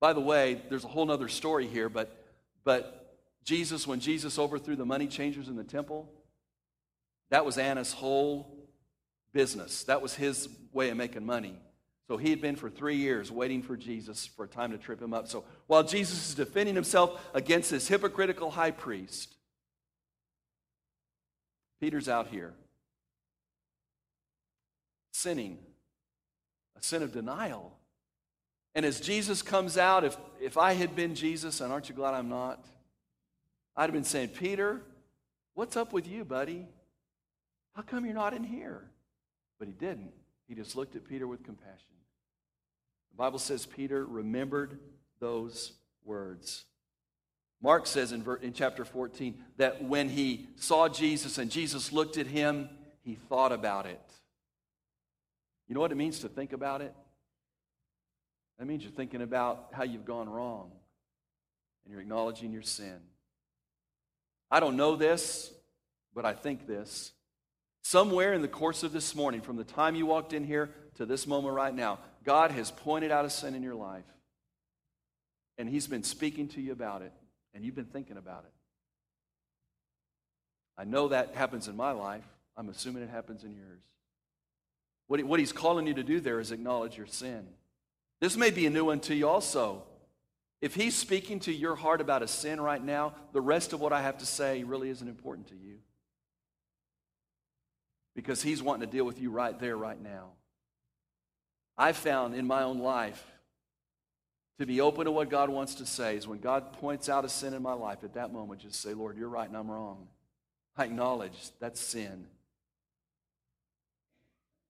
By 0.00 0.12
the 0.12 0.20
way, 0.20 0.60
there's 0.68 0.84
a 0.84 0.88
whole 0.88 1.10
other 1.10 1.28
story 1.28 1.66
here, 1.66 1.88
but, 1.88 2.24
but 2.64 3.03
Jesus, 3.44 3.86
when 3.86 4.00
Jesus 4.00 4.38
overthrew 4.38 4.76
the 4.76 4.86
money 4.86 5.06
changers 5.06 5.48
in 5.48 5.56
the 5.56 5.64
temple, 5.64 6.10
that 7.30 7.44
was 7.44 7.58
Annas' 7.58 7.92
whole 7.92 8.68
business. 9.32 9.84
That 9.84 10.00
was 10.00 10.14
his 10.14 10.48
way 10.72 10.90
of 10.90 10.96
making 10.96 11.26
money. 11.26 11.58
So 12.08 12.16
he 12.16 12.30
had 12.30 12.40
been 12.40 12.56
for 12.56 12.68
three 12.68 12.96
years 12.96 13.30
waiting 13.30 13.62
for 13.62 13.76
Jesus 13.76 14.26
for 14.26 14.44
a 14.44 14.48
time 14.48 14.72
to 14.72 14.78
trip 14.78 15.00
him 15.00 15.14
up. 15.14 15.28
So 15.28 15.44
while 15.66 15.82
Jesus 15.82 16.28
is 16.28 16.34
defending 16.34 16.74
himself 16.74 17.20
against 17.32 17.70
this 17.70 17.88
hypocritical 17.88 18.50
high 18.50 18.70
priest, 18.70 19.34
Peter's 21.80 22.08
out 22.08 22.28
here 22.28 22.52
sinning, 25.12 25.58
a 26.78 26.82
sin 26.82 27.02
of 27.02 27.12
denial. 27.12 27.72
And 28.74 28.84
as 28.84 29.00
Jesus 29.00 29.40
comes 29.40 29.78
out, 29.78 30.04
if, 30.04 30.16
if 30.40 30.58
I 30.58 30.74
had 30.74 30.94
been 30.94 31.14
Jesus, 31.14 31.60
and 31.60 31.72
aren't 31.72 31.88
you 31.88 31.94
glad 31.94 32.14
I'm 32.14 32.28
not? 32.28 32.64
I'd 33.76 33.84
have 33.84 33.92
been 33.92 34.04
saying, 34.04 34.28
Peter, 34.28 34.82
what's 35.54 35.76
up 35.76 35.92
with 35.92 36.06
you, 36.06 36.24
buddy? 36.24 36.66
How 37.74 37.82
come 37.82 38.04
you're 38.04 38.14
not 38.14 38.34
in 38.34 38.44
here? 38.44 38.82
But 39.58 39.68
he 39.68 39.74
didn't. 39.74 40.12
He 40.48 40.54
just 40.54 40.76
looked 40.76 40.94
at 40.94 41.08
Peter 41.08 41.26
with 41.26 41.42
compassion. 41.42 41.94
The 43.12 43.16
Bible 43.16 43.38
says 43.38 43.66
Peter 43.66 44.04
remembered 44.04 44.78
those 45.20 45.72
words. 46.04 46.64
Mark 47.62 47.86
says 47.86 48.12
in, 48.12 48.24
in 48.42 48.52
chapter 48.52 48.84
14 48.84 49.42
that 49.56 49.82
when 49.82 50.08
he 50.08 50.48
saw 50.56 50.88
Jesus 50.88 51.38
and 51.38 51.50
Jesus 51.50 51.92
looked 51.92 52.18
at 52.18 52.26
him, 52.26 52.68
he 53.02 53.14
thought 53.14 53.52
about 53.52 53.86
it. 53.86 54.00
You 55.66 55.74
know 55.74 55.80
what 55.80 55.92
it 55.92 55.96
means 55.96 56.20
to 56.20 56.28
think 56.28 56.52
about 56.52 56.82
it? 56.82 56.94
That 58.58 58.66
means 58.66 58.82
you're 58.82 58.92
thinking 58.92 59.22
about 59.22 59.68
how 59.72 59.84
you've 59.84 60.04
gone 60.04 60.28
wrong 60.28 60.70
and 61.84 61.92
you're 61.92 62.00
acknowledging 62.00 62.52
your 62.52 62.62
sin. 62.62 63.00
I 64.54 64.60
don't 64.60 64.76
know 64.76 64.94
this, 64.94 65.52
but 66.14 66.24
I 66.24 66.32
think 66.32 66.68
this. 66.68 67.10
Somewhere 67.82 68.32
in 68.32 68.40
the 68.40 68.46
course 68.46 68.84
of 68.84 68.92
this 68.92 69.12
morning, 69.12 69.40
from 69.40 69.56
the 69.56 69.64
time 69.64 69.96
you 69.96 70.06
walked 70.06 70.32
in 70.32 70.44
here 70.44 70.70
to 70.94 71.04
this 71.04 71.26
moment 71.26 71.56
right 71.56 71.74
now, 71.74 71.98
God 72.22 72.52
has 72.52 72.70
pointed 72.70 73.10
out 73.10 73.24
a 73.24 73.30
sin 73.30 73.56
in 73.56 73.64
your 73.64 73.74
life. 73.74 74.04
And 75.58 75.68
He's 75.68 75.88
been 75.88 76.04
speaking 76.04 76.46
to 76.50 76.60
you 76.60 76.70
about 76.70 77.02
it 77.02 77.10
and 77.52 77.64
you've 77.64 77.74
been 77.74 77.84
thinking 77.84 78.16
about 78.16 78.44
it. 78.44 78.52
I 80.78 80.84
know 80.84 81.08
that 81.08 81.34
happens 81.34 81.66
in 81.66 81.74
my 81.74 81.90
life. 81.90 82.22
I'm 82.56 82.68
assuming 82.68 83.02
it 83.02 83.10
happens 83.10 83.42
in 83.42 83.56
yours. 83.56 83.82
What, 85.08 85.20
what 85.24 85.40
he's 85.40 85.52
calling 85.52 85.88
you 85.88 85.94
to 85.94 86.04
do 86.04 86.20
there 86.20 86.38
is 86.38 86.52
acknowledge 86.52 86.96
your 86.96 87.08
sin. 87.08 87.44
This 88.20 88.36
may 88.36 88.50
be 88.50 88.66
a 88.66 88.70
new 88.70 88.84
one 88.84 89.00
to 89.00 89.16
you 89.16 89.28
also. 89.28 89.82
If 90.60 90.74
he's 90.74 90.96
speaking 90.96 91.40
to 91.40 91.52
your 91.52 91.76
heart 91.76 92.00
about 92.00 92.22
a 92.22 92.28
sin 92.28 92.60
right 92.60 92.82
now, 92.82 93.14
the 93.32 93.40
rest 93.40 93.72
of 93.72 93.80
what 93.80 93.92
I 93.92 94.02
have 94.02 94.18
to 94.18 94.26
say 94.26 94.64
really 94.64 94.88
isn't 94.90 95.08
important 95.08 95.48
to 95.48 95.54
you. 95.54 95.78
Because 98.14 98.42
he's 98.42 98.62
wanting 98.62 98.88
to 98.88 98.96
deal 98.96 99.04
with 99.04 99.20
you 99.20 99.30
right 99.30 99.58
there, 99.58 99.76
right 99.76 100.00
now. 100.00 100.30
I've 101.76 101.96
found 101.96 102.34
in 102.34 102.46
my 102.46 102.62
own 102.62 102.78
life 102.78 103.24
to 104.58 104.66
be 104.66 104.80
open 104.80 105.06
to 105.06 105.10
what 105.10 105.28
God 105.28 105.50
wants 105.50 105.76
to 105.76 105.86
say 105.86 106.16
is 106.16 106.28
when 106.28 106.38
God 106.38 106.72
points 106.74 107.08
out 107.08 107.24
a 107.24 107.28
sin 107.28 107.54
in 107.54 107.62
my 107.62 107.72
life, 107.72 108.04
at 108.04 108.14
that 108.14 108.32
moment, 108.32 108.60
just 108.60 108.80
say, 108.80 108.94
Lord, 108.94 109.16
you're 109.16 109.28
right 109.28 109.48
and 109.48 109.56
I'm 109.56 109.70
wrong. 109.70 110.06
I 110.76 110.84
acknowledge 110.84 111.36
that's 111.58 111.80
sin. 111.80 112.26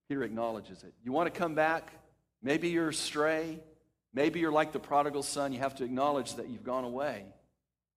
Peter 0.07 0.23
acknowledges 0.23 0.83
it. 0.83 0.93
You 1.03 1.11
want 1.11 1.31
to 1.31 1.39
come 1.39 1.55
back? 1.55 1.91
Maybe 2.41 2.69
you're 2.69 2.89
astray. 2.89 3.59
Maybe 4.15 4.39
you're 4.39 4.51
like 4.51 4.71
the 4.71 4.79
prodigal 4.79 5.23
son. 5.23 5.51
You 5.51 5.59
have 5.59 5.75
to 5.75 5.83
acknowledge 5.83 6.35
that 6.35 6.47
you've 6.47 6.63
gone 6.63 6.85
away. 6.85 7.25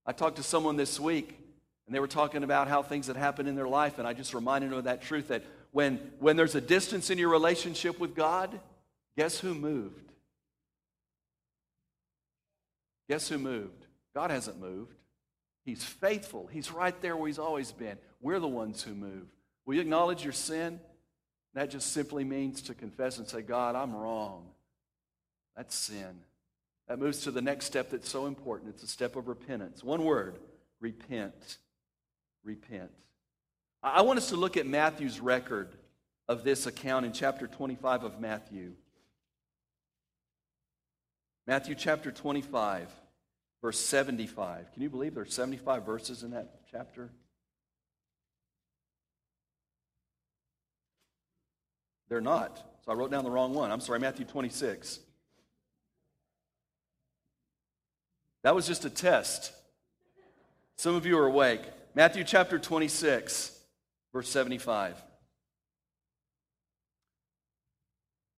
I 0.04 0.12
talked 0.12 0.36
to 0.36 0.42
someone 0.42 0.76
this 0.76 0.98
week, 0.98 1.38
and 1.86 1.94
they 1.94 2.00
were 2.00 2.08
talking 2.08 2.42
about 2.42 2.66
how 2.66 2.82
things 2.82 3.06
had 3.06 3.16
happened 3.16 3.48
in 3.48 3.54
their 3.54 3.68
life, 3.68 3.98
and 3.98 4.06
I 4.06 4.14
just 4.14 4.34
reminded 4.34 4.72
them 4.72 4.78
of 4.78 4.84
that 4.84 5.00
truth 5.00 5.28
that 5.28 5.44
when, 5.70 5.98
when 6.18 6.36
there's 6.36 6.56
a 6.56 6.60
distance 6.60 7.10
in 7.10 7.18
your 7.18 7.28
relationship 7.28 8.00
with 8.00 8.16
God, 8.16 8.58
guess 9.16 9.38
who 9.38 9.54
moved? 9.54 10.12
Guess 13.08 13.28
who 13.28 13.38
moved? 13.38 13.86
God 14.14 14.30
hasn't 14.30 14.60
moved. 14.60 14.96
He's 15.64 15.84
faithful. 15.84 16.48
He's 16.50 16.72
right 16.72 17.00
there 17.00 17.16
where 17.16 17.28
He's 17.28 17.38
always 17.38 17.70
been. 17.70 17.96
We're 18.20 18.40
the 18.40 18.48
ones 18.48 18.82
who 18.82 18.94
move. 18.94 19.26
Will 19.66 19.74
you 19.74 19.80
acknowledge 19.82 20.24
your 20.24 20.32
sin? 20.32 20.80
That 21.54 21.70
just 21.70 21.92
simply 21.92 22.24
means 22.24 22.62
to 22.62 22.74
confess 22.74 23.18
and 23.18 23.28
say, 23.28 23.42
God, 23.42 23.76
I'm 23.76 23.94
wrong. 23.94 24.46
That's 25.58 25.74
sin. 25.74 26.20
That 26.86 27.00
moves 27.00 27.24
to 27.24 27.32
the 27.32 27.42
next 27.42 27.66
step 27.66 27.90
that's 27.90 28.08
so 28.08 28.26
important. 28.26 28.70
It's 28.70 28.84
a 28.84 28.86
step 28.86 29.16
of 29.16 29.26
repentance. 29.26 29.82
One 29.82 30.04
word 30.04 30.38
repent. 30.80 31.58
Repent. 32.44 32.92
I 33.82 34.02
want 34.02 34.18
us 34.18 34.28
to 34.28 34.36
look 34.36 34.56
at 34.56 34.68
Matthew's 34.68 35.18
record 35.18 35.76
of 36.28 36.44
this 36.44 36.66
account 36.66 37.06
in 37.06 37.12
chapter 37.12 37.48
25 37.48 38.04
of 38.04 38.20
Matthew. 38.20 38.74
Matthew 41.44 41.74
chapter 41.74 42.12
25, 42.12 42.88
verse 43.60 43.80
75. 43.80 44.72
Can 44.72 44.82
you 44.82 44.90
believe 44.90 45.16
there's 45.16 45.34
75 45.34 45.84
verses 45.84 46.22
in 46.22 46.30
that 46.30 46.60
chapter? 46.70 47.10
They're 52.08 52.20
not. 52.20 52.58
So 52.84 52.92
I 52.92 52.94
wrote 52.94 53.10
down 53.10 53.24
the 53.24 53.30
wrong 53.30 53.54
one. 53.54 53.72
I'm 53.72 53.80
sorry, 53.80 53.98
Matthew 53.98 54.24
26. 54.24 55.00
That 58.42 58.54
was 58.54 58.66
just 58.66 58.84
a 58.84 58.90
test. 58.90 59.52
Some 60.76 60.94
of 60.94 61.06
you 61.06 61.18
are 61.18 61.26
awake. 61.26 61.62
Matthew 61.94 62.24
chapter 62.24 62.58
26, 62.58 63.58
verse 64.12 64.28
75. 64.28 65.02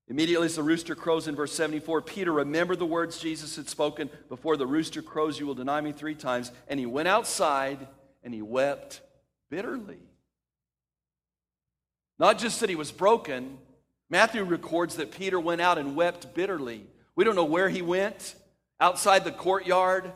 Immediately 0.09 0.47
as 0.47 0.57
the 0.57 0.63
rooster 0.63 0.97
crows 0.97 1.29
in 1.29 1.37
verse 1.37 1.53
74, 1.53 2.03
Peter 2.03 2.33
remembered 2.33 2.81
the 2.81 2.87
words 2.87 3.21
Jesus 3.21 3.55
had 3.55 3.69
spoken 3.69 4.11
Before 4.29 4.57
the 4.57 4.67
rooster 4.67 5.03
crows, 5.03 5.39
you 5.39 5.47
will 5.47 5.55
deny 5.55 5.81
me 5.81 5.93
three 5.93 6.17
times. 6.17 6.51
And 6.67 6.81
he 6.81 6.87
went 6.87 7.07
outside 7.07 7.87
and 8.25 8.35
he 8.35 8.43
wept 8.43 9.03
bitterly. 9.51 10.01
Not 12.19 12.39
just 12.39 12.59
that 12.61 12.69
he 12.69 12.75
was 12.75 12.91
broken, 12.91 13.59
Matthew 14.09 14.43
records 14.43 14.97
that 14.97 15.13
Peter 15.13 15.39
went 15.39 15.61
out 15.61 15.79
and 15.79 15.95
wept 15.95 16.35
bitterly. 16.35 16.87
We 17.15 17.25
don't 17.25 17.37
know 17.37 17.45
where 17.45 17.69
he 17.69 17.81
went, 17.81 18.35
outside 18.81 19.25
the 19.25 19.33
courtyard, 19.33 20.11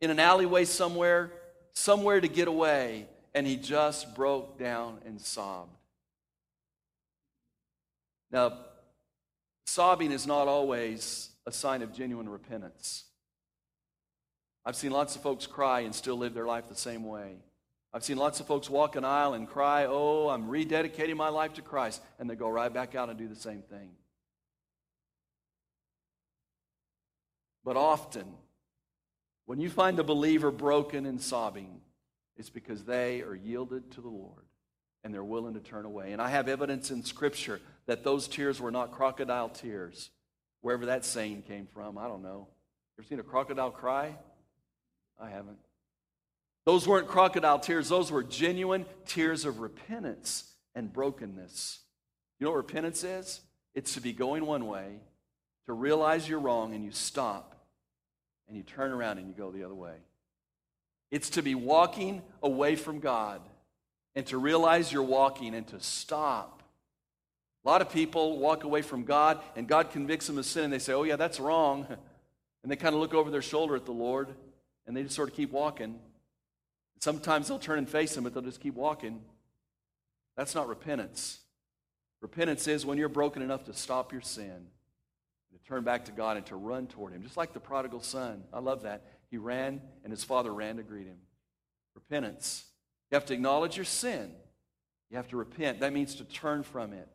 in 0.00 0.10
an 0.10 0.20
alleyway 0.20 0.64
somewhere, 0.64 1.32
somewhere 1.72 2.20
to 2.20 2.28
get 2.28 2.48
away, 2.48 3.06
and 3.34 3.46
he 3.46 3.56
just 3.56 4.14
broke 4.14 4.58
down 4.58 4.98
and 5.06 5.20
sobbed. 5.20 5.76
Now, 8.30 8.52
Sobbing 9.66 10.12
is 10.12 10.26
not 10.26 10.46
always 10.46 11.30
a 11.46 11.52
sign 11.52 11.82
of 11.82 11.92
genuine 11.92 12.28
repentance. 12.28 13.04
I've 14.64 14.76
seen 14.76 14.92
lots 14.92 15.16
of 15.16 15.22
folks 15.22 15.46
cry 15.46 15.80
and 15.80 15.94
still 15.94 16.16
live 16.16 16.34
their 16.34 16.46
life 16.46 16.68
the 16.68 16.76
same 16.76 17.04
way. 17.04 17.36
I've 17.92 18.04
seen 18.04 18.16
lots 18.16 18.40
of 18.40 18.46
folks 18.46 18.68
walk 18.68 18.96
an 18.96 19.04
aisle 19.04 19.34
and 19.34 19.48
cry, 19.48 19.86
Oh, 19.88 20.28
I'm 20.28 20.48
rededicating 20.48 21.16
my 21.16 21.28
life 21.28 21.54
to 21.54 21.62
Christ, 21.62 22.02
and 22.18 22.28
they 22.28 22.34
go 22.34 22.48
right 22.48 22.72
back 22.72 22.94
out 22.94 23.08
and 23.08 23.18
do 23.18 23.28
the 23.28 23.36
same 23.36 23.62
thing. 23.62 23.90
But 27.64 27.76
often, 27.76 28.26
when 29.46 29.60
you 29.60 29.70
find 29.70 29.98
a 29.98 30.04
believer 30.04 30.50
broken 30.50 31.06
and 31.06 31.20
sobbing, 31.20 31.80
it's 32.36 32.50
because 32.50 32.84
they 32.84 33.22
are 33.22 33.34
yielded 33.34 33.90
to 33.92 34.00
the 34.00 34.08
Lord 34.08 34.44
and 35.02 35.12
they're 35.12 35.22
willing 35.22 35.54
to 35.54 35.60
turn 35.60 35.84
away. 35.84 36.12
And 36.12 36.20
I 36.20 36.30
have 36.30 36.48
evidence 36.48 36.90
in 36.90 37.04
Scripture 37.04 37.60
that 37.86 38.04
those 38.04 38.26
tears 38.26 38.60
were 38.60 38.70
not 38.70 38.92
crocodile 38.92 39.50
tears. 39.50 40.10
Wherever 40.62 40.86
that 40.86 41.04
saying 41.04 41.42
came 41.42 41.68
from, 41.72 41.98
I 41.98 42.08
don't 42.08 42.22
know. 42.22 42.48
You 42.96 43.02
ever 43.02 43.08
seen 43.08 43.20
a 43.20 43.22
crocodile 43.22 43.70
cry? 43.70 44.16
I 45.20 45.28
haven't. 45.28 45.58
Those 46.64 46.88
weren't 46.88 47.08
crocodile 47.08 47.58
tears, 47.58 47.90
those 47.90 48.10
were 48.10 48.22
genuine 48.22 48.86
tears 49.06 49.44
of 49.44 49.60
repentance 49.60 50.50
and 50.74 50.90
brokenness. 50.90 51.80
You 52.40 52.46
know 52.46 52.50
what 52.52 52.56
repentance 52.56 53.04
is? 53.04 53.40
It's 53.74 53.94
to 53.94 54.00
be 54.00 54.12
going 54.12 54.46
one 54.46 54.66
way, 54.66 55.00
to 55.66 55.74
realize 55.74 56.26
you're 56.26 56.38
wrong, 56.38 56.74
and 56.74 56.82
you 56.82 56.92
stop, 56.92 57.53
and 58.48 58.56
you 58.56 58.62
turn 58.62 58.92
around 58.92 59.18
and 59.18 59.28
you 59.28 59.34
go 59.34 59.50
the 59.50 59.64
other 59.64 59.74
way. 59.74 59.94
It's 61.10 61.30
to 61.30 61.42
be 61.42 61.54
walking 61.54 62.22
away 62.42 62.76
from 62.76 63.00
God 63.00 63.40
and 64.14 64.26
to 64.26 64.38
realize 64.38 64.92
you're 64.92 65.02
walking 65.02 65.54
and 65.54 65.66
to 65.68 65.80
stop. 65.80 66.62
A 67.64 67.68
lot 67.68 67.80
of 67.80 67.90
people 67.90 68.38
walk 68.38 68.64
away 68.64 68.82
from 68.82 69.04
God 69.04 69.40
and 69.56 69.66
God 69.66 69.90
convicts 69.90 70.26
them 70.26 70.38
of 70.38 70.46
sin 70.46 70.64
and 70.64 70.72
they 70.72 70.78
say, 70.78 70.92
Oh, 70.92 71.04
yeah, 71.04 71.16
that's 71.16 71.40
wrong. 71.40 71.86
And 72.62 72.70
they 72.70 72.76
kind 72.76 72.94
of 72.94 73.00
look 73.02 73.12
over 73.12 73.30
their 73.30 73.42
shoulder 73.42 73.76
at 73.76 73.84
the 73.84 73.92
Lord 73.92 74.28
and 74.86 74.96
they 74.96 75.02
just 75.02 75.14
sort 75.14 75.28
of 75.28 75.36
keep 75.36 75.52
walking. 75.52 75.98
Sometimes 76.98 77.48
they'll 77.48 77.58
turn 77.58 77.76
and 77.76 77.86
face 77.86 78.16
Him, 78.16 78.24
but 78.24 78.32
they'll 78.32 78.42
just 78.42 78.62
keep 78.62 78.74
walking. 78.74 79.20
That's 80.34 80.54
not 80.54 80.66
repentance. 80.66 81.40
Repentance 82.22 82.66
is 82.66 82.86
when 82.86 82.96
you're 82.96 83.10
broken 83.10 83.42
enough 83.42 83.64
to 83.64 83.74
stop 83.74 84.12
your 84.12 84.22
sin, 84.22 84.68
to 85.54 85.68
turn 85.68 85.84
back 85.84 86.04
to 86.06 86.12
God, 86.12 86.36
and 86.36 86.44
to 86.46 86.56
run 86.56 86.86
toward 86.86 87.12
Him. 87.12 87.22
Just 87.22 87.36
like 87.36 87.52
the 87.52 87.60
prodigal 87.60 88.00
son. 88.00 88.44
I 88.52 88.58
love 88.58 88.82
that. 88.82 89.02
He 89.34 89.38
ran, 89.38 89.80
and 90.04 90.12
his 90.12 90.22
father 90.22 90.54
ran 90.54 90.76
to 90.76 90.84
greet 90.84 91.08
him. 91.08 91.16
Repentance. 91.96 92.64
You 93.10 93.16
have 93.16 93.26
to 93.26 93.34
acknowledge 93.34 93.76
your 93.76 93.84
sin. 93.84 94.30
You 95.10 95.16
have 95.16 95.26
to 95.30 95.36
repent. 95.36 95.80
That 95.80 95.92
means 95.92 96.14
to 96.14 96.24
turn 96.24 96.62
from 96.62 96.92
it. 96.92 97.08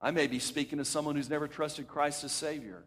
I 0.00 0.10
may 0.10 0.26
be 0.26 0.40
speaking 0.40 0.78
to 0.78 0.84
someone 0.84 1.14
who's 1.14 1.30
never 1.30 1.46
trusted 1.46 1.86
Christ 1.86 2.24
as 2.24 2.32
Savior. 2.32 2.82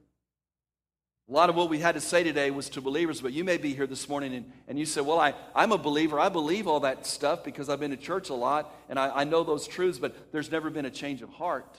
A 1.30 1.32
lot 1.32 1.50
of 1.50 1.56
what 1.56 1.70
we 1.70 1.80
had 1.80 1.96
to 1.96 2.02
say 2.02 2.22
today 2.22 2.52
was 2.52 2.70
to 2.72 2.82
believers, 2.82 3.22
but 3.22 3.32
you 3.32 3.46
may 3.46 3.56
be 3.56 3.74
here 3.74 3.88
this 3.88 4.10
morning 4.10 4.36
and, 4.36 4.52
and 4.68 4.78
you 4.78 4.86
say, 4.86 5.00
Well, 5.00 5.18
I, 5.18 5.34
I'm 5.56 5.72
a 5.72 5.78
believer. 5.78 6.20
I 6.20 6.28
believe 6.28 6.68
all 6.68 6.82
that 6.82 7.06
stuff 7.06 7.46
because 7.46 7.70
I've 7.70 7.80
been 7.80 7.92
to 7.92 7.98
church 7.98 8.30
a 8.30 8.34
lot 8.34 8.76
and 8.90 9.00
I, 9.00 9.22
I 9.22 9.24
know 9.24 9.46
those 9.46 9.68
truths, 9.68 10.00
but 10.00 10.34
there's 10.34 10.52
never 10.52 10.70
been 10.70 10.86
a 10.86 10.92
change 10.92 11.22
of 11.22 11.30
heart. 11.30 11.78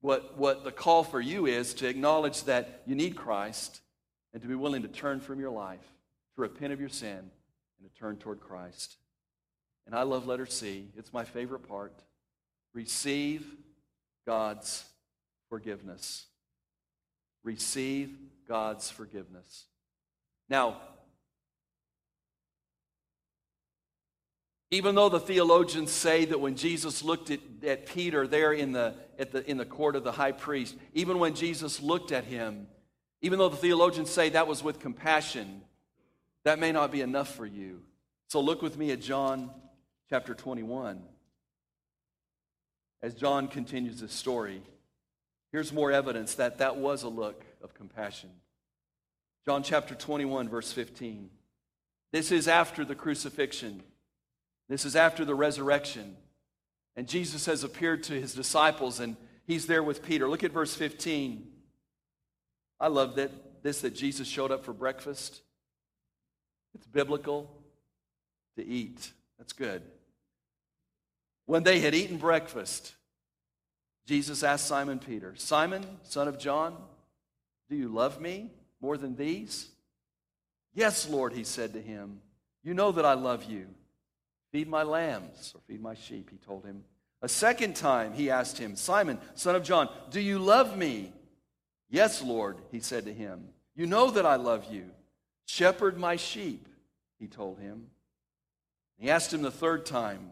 What, 0.00 0.38
what 0.38 0.64
the 0.64 0.72
call 0.72 1.04
for 1.04 1.20
you 1.20 1.46
is 1.46 1.74
to 1.74 1.88
acknowledge 1.88 2.44
that 2.44 2.82
you 2.86 2.94
need 2.94 3.16
Christ 3.16 3.80
and 4.32 4.40
to 4.42 4.48
be 4.48 4.54
willing 4.54 4.82
to 4.82 4.88
turn 4.88 5.20
from 5.20 5.40
your 5.40 5.50
life, 5.50 5.84
to 6.36 6.42
repent 6.42 6.72
of 6.72 6.80
your 6.80 6.88
sin, 6.88 7.18
and 7.18 7.92
to 7.92 7.98
turn 7.98 8.16
toward 8.16 8.40
Christ. 8.40 8.96
And 9.86 9.94
I 9.94 10.02
love 10.02 10.26
letter 10.26 10.46
C, 10.46 10.88
it's 10.96 11.12
my 11.12 11.24
favorite 11.24 11.68
part. 11.68 11.92
Receive 12.72 13.44
God's 14.26 14.84
forgiveness 15.48 16.26
receive 17.42 18.16
God's 18.48 18.90
forgiveness. 18.90 19.66
Now, 20.48 20.80
even 24.70 24.94
though 24.94 25.08
the 25.08 25.20
theologians 25.20 25.90
say 25.90 26.24
that 26.26 26.40
when 26.40 26.54
Jesus 26.54 27.02
looked 27.02 27.30
at, 27.30 27.40
at 27.64 27.86
Peter 27.86 28.26
there 28.26 28.52
in 28.52 28.72
the, 28.72 28.94
at 29.20 29.32
the, 29.32 29.48
in 29.48 29.58
the 29.58 29.66
court 29.66 29.94
of 29.96 30.02
the 30.02 30.12
high 30.12 30.32
priest, 30.32 30.74
even 30.94 31.18
when 31.18 31.34
Jesus 31.34 31.80
looked 31.80 32.10
at 32.10 32.24
him, 32.24 32.66
even 33.20 33.38
though 33.38 33.50
the 33.50 33.56
theologians 33.56 34.10
say 34.10 34.30
that 34.30 34.46
was 34.46 34.64
with 34.64 34.80
compassion, 34.80 35.60
that 36.44 36.58
may 36.58 36.72
not 36.72 36.90
be 36.90 37.02
enough 37.02 37.34
for 37.34 37.44
you. 37.44 37.82
So 38.28 38.40
look 38.40 38.62
with 38.62 38.78
me 38.78 38.90
at 38.92 39.00
John 39.00 39.50
chapter 40.08 40.34
21. 40.34 41.02
As 43.02 43.14
John 43.14 43.48
continues 43.48 44.00
his 44.00 44.12
story. 44.12 44.62
Here's 45.52 45.72
more 45.72 45.92
evidence 45.92 46.34
that 46.36 46.58
that 46.58 46.76
was 46.76 47.02
a 47.02 47.08
look 47.08 47.44
of 47.62 47.74
compassion. 47.74 48.30
John 49.44 49.62
chapter 49.62 49.94
21, 49.94 50.48
verse 50.48 50.72
15. 50.72 51.28
This 52.12 52.32
is 52.32 52.48
after 52.48 52.84
the 52.84 52.94
crucifixion, 52.94 53.82
this 54.68 54.84
is 54.84 54.96
after 54.96 55.24
the 55.24 55.34
resurrection. 55.34 56.16
And 57.00 57.08
Jesus 57.08 57.46
has 57.46 57.64
appeared 57.64 58.02
to 58.02 58.12
his 58.12 58.34
disciples, 58.34 59.00
and 59.00 59.16
he's 59.46 59.64
there 59.64 59.82
with 59.82 60.04
Peter. 60.04 60.28
Look 60.28 60.44
at 60.44 60.52
verse 60.52 60.74
15. 60.74 61.50
I 62.78 62.88
love 62.88 63.14
that 63.14 63.30
this 63.62 63.80
that 63.80 63.94
Jesus 63.94 64.28
showed 64.28 64.50
up 64.50 64.66
for 64.66 64.74
breakfast. 64.74 65.40
It's 66.74 66.86
biblical 66.86 67.50
to 68.58 68.66
eat. 68.66 69.12
That's 69.38 69.54
good. 69.54 69.80
When 71.46 71.62
they 71.62 71.80
had 71.80 71.94
eaten 71.94 72.18
breakfast, 72.18 72.92
Jesus 74.06 74.42
asked 74.42 74.66
Simon 74.66 74.98
Peter, 74.98 75.32
Simon, 75.36 75.86
son 76.02 76.28
of 76.28 76.38
John, 76.38 76.76
do 77.70 77.76
you 77.76 77.88
love 77.88 78.20
me 78.20 78.50
more 78.78 78.98
than 78.98 79.16
these? 79.16 79.70
Yes, 80.74 81.08
Lord, 81.08 81.32
he 81.32 81.44
said 81.44 81.72
to 81.72 81.80
him. 81.80 82.20
You 82.62 82.74
know 82.74 82.92
that 82.92 83.06
I 83.06 83.14
love 83.14 83.44
you. 83.44 83.68
Feed 84.52 84.68
my 84.68 84.82
lambs, 84.82 85.52
or 85.54 85.60
feed 85.66 85.80
my 85.80 85.94
sheep, 85.94 86.30
he 86.30 86.36
told 86.36 86.64
him. 86.64 86.84
A 87.22 87.28
second 87.28 87.76
time 87.76 88.12
he 88.12 88.30
asked 88.30 88.58
him, 88.58 88.76
Simon, 88.76 89.18
son 89.34 89.54
of 89.54 89.62
John, 89.62 89.88
do 90.10 90.20
you 90.20 90.38
love 90.38 90.76
me? 90.76 91.12
Yes, 91.88 92.22
Lord, 92.22 92.58
he 92.70 92.80
said 92.80 93.04
to 93.04 93.12
him. 93.12 93.48
You 93.74 93.86
know 93.86 94.10
that 94.10 94.26
I 94.26 94.36
love 94.36 94.66
you. 94.70 94.86
Shepherd 95.46 95.98
my 95.98 96.16
sheep, 96.16 96.68
he 97.18 97.26
told 97.26 97.58
him. 97.58 97.86
He 98.98 99.10
asked 99.10 99.32
him 99.32 99.42
the 99.42 99.50
third 99.50 99.86
time, 99.86 100.30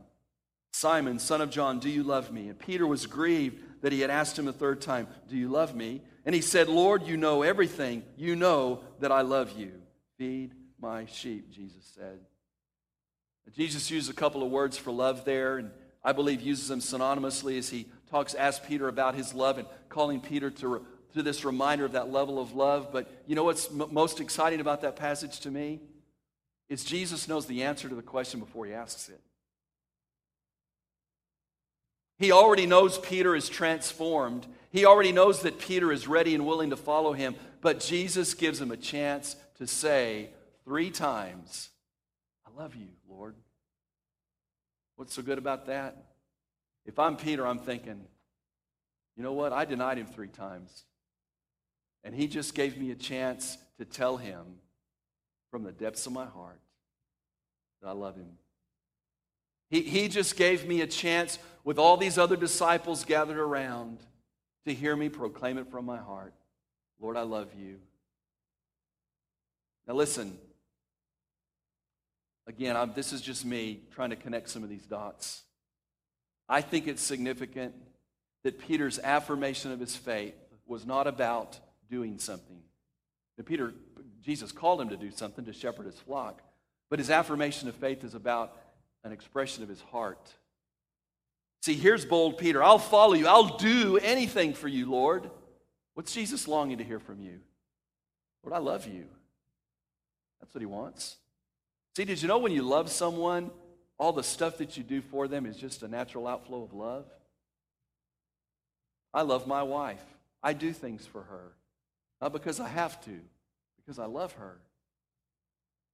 Simon, 0.72 1.18
son 1.18 1.40
of 1.40 1.50
John, 1.50 1.78
do 1.78 1.88
you 1.88 2.02
love 2.02 2.32
me? 2.32 2.48
And 2.48 2.58
Peter 2.58 2.86
was 2.86 3.06
grieved 3.06 3.82
that 3.82 3.92
he 3.92 4.00
had 4.00 4.10
asked 4.10 4.38
him 4.38 4.44
the 4.44 4.52
third 4.52 4.80
time, 4.80 5.08
Do 5.28 5.36
you 5.36 5.48
love 5.48 5.74
me? 5.74 6.02
And 6.24 6.34
he 6.34 6.40
said, 6.40 6.68
Lord, 6.68 7.06
you 7.06 7.16
know 7.16 7.42
everything. 7.42 8.02
You 8.16 8.36
know 8.36 8.80
that 9.00 9.10
I 9.10 9.22
love 9.22 9.52
you. 9.58 9.72
Feed 10.18 10.52
my 10.80 11.06
sheep, 11.06 11.50
Jesus 11.50 11.90
said. 11.94 12.20
Jesus 13.56 13.90
used 13.90 14.10
a 14.10 14.14
couple 14.14 14.42
of 14.42 14.50
words 14.50 14.76
for 14.76 14.90
love 14.90 15.24
there, 15.24 15.58
and 15.58 15.70
I 16.04 16.12
believe 16.12 16.40
uses 16.40 16.68
them 16.68 16.80
synonymously 16.80 17.58
as 17.58 17.68
he 17.68 17.86
talks, 18.10 18.34
asks 18.34 18.64
Peter 18.66 18.88
about 18.88 19.14
his 19.14 19.34
love 19.34 19.58
and 19.58 19.66
calling 19.88 20.20
Peter 20.20 20.50
to, 20.50 20.84
to 21.14 21.22
this 21.22 21.44
reminder 21.44 21.84
of 21.84 21.92
that 21.92 22.10
level 22.10 22.40
of 22.40 22.54
love. 22.54 22.92
But 22.92 23.10
you 23.26 23.34
know 23.34 23.44
what's 23.44 23.68
m- 23.70 23.88
most 23.90 24.20
exciting 24.20 24.60
about 24.60 24.82
that 24.82 24.96
passage 24.96 25.40
to 25.40 25.50
me? 25.50 25.80
Is 26.68 26.84
Jesus 26.84 27.28
knows 27.28 27.46
the 27.46 27.62
answer 27.62 27.88
to 27.88 27.94
the 27.94 28.02
question 28.02 28.40
before 28.40 28.66
he 28.66 28.74
asks 28.74 29.08
it. 29.08 29.20
He 32.18 32.32
already 32.32 32.66
knows 32.66 32.98
Peter 32.98 33.36
is 33.36 33.48
transformed. 33.48 34.46
He 34.70 34.84
already 34.84 35.12
knows 35.12 35.42
that 35.42 35.58
Peter 35.58 35.92
is 35.92 36.08
ready 36.08 36.34
and 36.34 36.44
willing 36.46 36.70
to 36.70 36.76
follow 36.76 37.12
him. 37.12 37.36
But 37.60 37.80
Jesus 37.80 38.34
gives 38.34 38.60
him 38.60 38.70
a 38.70 38.76
chance 38.76 39.36
to 39.58 39.66
say 39.66 40.30
three 40.64 40.90
times, 40.90 41.70
I 42.58 42.62
love 42.62 42.74
you, 42.74 42.88
Lord. 43.08 43.36
What's 44.96 45.14
so 45.14 45.22
good 45.22 45.38
about 45.38 45.66
that? 45.66 45.96
If 46.84 46.98
I'm 46.98 47.16
Peter, 47.16 47.46
I'm 47.46 47.60
thinking, 47.60 48.00
you 49.16 49.22
know 49.22 49.32
what? 49.32 49.52
I 49.52 49.64
denied 49.64 49.98
him 49.98 50.06
three 50.06 50.28
times. 50.28 50.84
And 52.02 52.14
he 52.14 52.26
just 52.26 52.54
gave 52.54 52.76
me 52.76 52.90
a 52.90 52.96
chance 52.96 53.58
to 53.78 53.84
tell 53.84 54.16
him 54.16 54.42
from 55.50 55.62
the 55.62 55.70
depths 55.70 56.06
of 56.06 56.12
my 56.12 56.26
heart 56.26 56.60
that 57.80 57.88
I 57.88 57.92
love 57.92 58.16
him. 58.16 58.30
He, 59.70 59.82
he 59.82 60.08
just 60.08 60.36
gave 60.36 60.66
me 60.66 60.80
a 60.80 60.86
chance 60.86 61.38
with 61.62 61.78
all 61.78 61.96
these 61.96 62.18
other 62.18 62.36
disciples 62.36 63.04
gathered 63.04 63.38
around 63.38 63.98
to 64.66 64.74
hear 64.74 64.96
me 64.96 65.08
proclaim 65.08 65.58
it 65.58 65.70
from 65.70 65.84
my 65.84 65.98
heart 65.98 66.34
Lord, 67.00 67.16
I 67.16 67.22
love 67.22 67.50
you. 67.56 67.78
Now, 69.86 69.94
listen. 69.94 70.36
Again, 72.48 72.76
I'm, 72.76 72.94
this 72.94 73.12
is 73.12 73.20
just 73.20 73.44
me 73.44 73.82
trying 73.94 74.10
to 74.10 74.16
connect 74.16 74.48
some 74.48 74.64
of 74.64 74.70
these 74.70 74.86
dots. 74.86 75.42
I 76.48 76.62
think 76.62 76.88
it's 76.88 77.02
significant 77.02 77.74
that 78.42 78.58
Peter's 78.58 78.98
affirmation 78.98 79.70
of 79.70 79.78
his 79.78 79.94
faith 79.94 80.34
was 80.66 80.86
not 80.86 81.06
about 81.06 81.58
doing 81.90 82.18
something. 82.18 82.62
That 83.36 83.44
Peter, 83.44 83.74
Jesus 84.22 84.50
called 84.50 84.80
him 84.80 84.88
to 84.88 84.96
do 84.96 85.10
something 85.10 85.44
to 85.44 85.52
shepherd 85.52 85.84
his 85.84 85.98
flock, 85.98 86.40
but 86.88 86.98
his 86.98 87.10
affirmation 87.10 87.68
of 87.68 87.74
faith 87.74 88.02
is 88.02 88.14
about 88.14 88.56
an 89.04 89.12
expression 89.12 89.62
of 89.62 89.68
his 89.68 89.82
heart. 89.82 90.32
See, 91.60 91.74
here's 91.74 92.06
bold 92.06 92.38
Peter. 92.38 92.62
I'll 92.62 92.78
follow 92.78 93.12
you. 93.12 93.26
I'll 93.26 93.58
do 93.58 93.98
anything 93.98 94.54
for 94.54 94.68
you, 94.68 94.90
Lord. 94.90 95.30
What's 95.92 96.14
Jesus 96.14 96.48
longing 96.48 96.78
to 96.78 96.84
hear 96.84 96.98
from 96.98 97.20
you? 97.20 97.40
Lord, 98.42 98.56
I 98.56 98.60
love 98.60 98.86
you. 98.86 99.04
That's 100.40 100.54
what 100.54 100.62
he 100.62 100.66
wants. 100.66 101.16
See, 101.98 102.04
did 102.04 102.22
you 102.22 102.28
know 102.28 102.38
when 102.38 102.52
you 102.52 102.62
love 102.62 102.92
someone, 102.92 103.50
all 103.98 104.12
the 104.12 104.22
stuff 104.22 104.58
that 104.58 104.76
you 104.76 104.84
do 104.84 105.02
for 105.02 105.26
them 105.26 105.44
is 105.46 105.56
just 105.56 105.82
a 105.82 105.88
natural 105.88 106.28
outflow 106.28 106.62
of 106.62 106.72
love? 106.72 107.06
I 109.12 109.22
love 109.22 109.48
my 109.48 109.64
wife. 109.64 110.04
I 110.40 110.52
do 110.52 110.72
things 110.72 111.04
for 111.04 111.22
her. 111.22 111.54
Not 112.22 112.32
because 112.32 112.60
I 112.60 112.68
have 112.68 113.04
to, 113.06 113.18
because 113.78 113.98
I 113.98 114.04
love 114.04 114.32
her. 114.34 114.58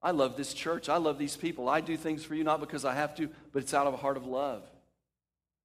I 0.02 0.10
love 0.10 0.36
this 0.36 0.52
church. 0.52 0.90
I 0.90 0.98
love 0.98 1.16
these 1.16 1.38
people. 1.38 1.70
I 1.70 1.80
do 1.80 1.96
things 1.96 2.22
for 2.22 2.34
you 2.34 2.44
not 2.44 2.60
because 2.60 2.84
I 2.84 2.92
have 2.92 3.14
to, 3.14 3.30
but 3.54 3.62
it's 3.62 3.72
out 3.72 3.86
of 3.86 3.94
a 3.94 3.96
heart 3.96 4.18
of 4.18 4.26
love. 4.26 4.62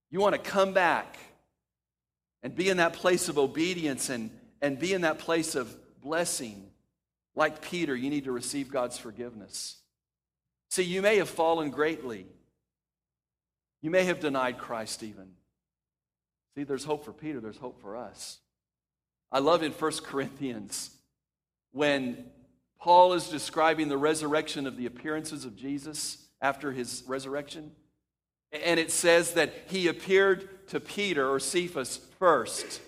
You 0.10 0.22
want 0.22 0.36
to 0.36 0.42
come 0.42 0.72
back 0.72 1.18
and 2.44 2.56
be 2.56 2.70
in 2.70 2.78
that 2.78 2.94
place 2.94 3.28
of 3.28 3.38
obedience 3.38 4.10
and, 4.10 4.32
and 4.62 4.80
be 4.80 4.94
in 4.94 5.02
that 5.02 5.20
place 5.20 5.56
of 5.56 5.76
blessing. 6.00 6.72
Like 7.36 7.62
Peter, 7.62 7.94
you 7.94 8.10
need 8.10 8.24
to 8.24 8.32
receive 8.32 8.72
God's 8.72 8.98
forgiveness. 8.98 9.79
See, 10.70 10.84
you 10.84 11.02
may 11.02 11.18
have 11.18 11.30
fallen 11.30 11.72
greatly. 11.72 12.26
You 13.82 13.90
may 13.90 14.04
have 14.04 14.20
denied 14.20 14.58
Christ 14.58 15.04
even. 15.04 15.32
See, 16.56 16.64
there's 16.64 16.84
hope 16.84 17.06
for 17.06 17.14
Peter, 17.14 17.40
there's 17.40 17.58
hope 17.58 17.82
for 17.82 17.98
us. 17.98 18.40
I 19.32 19.40
love 19.40 19.64
in 19.64 19.72
1 19.72 19.92
Corinthians 20.04 20.92
when 21.72 22.26
Paul 22.80 23.14
is 23.14 23.30
describing 23.30 23.90
the 23.90 23.98
resurrection 23.98 24.66
of 24.66 24.78
the 24.78 24.86
appearances 24.86 25.46
of 25.46 25.56
Jesus 25.56 26.18
after 26.42 26.72
his 26.72 27.04
resurrection. 27.08 27.72
And 28.52 28.80
it 28.80 28.92
says 28.92 29.34
that 29.34 29.54
he 29.68 29.88
appeared 29.88 30.68
to 30.70 30.80
Peter 30.80 31.30
or 31.30 31.40
Cephas 31.40 32.00
first, 32.18 32.82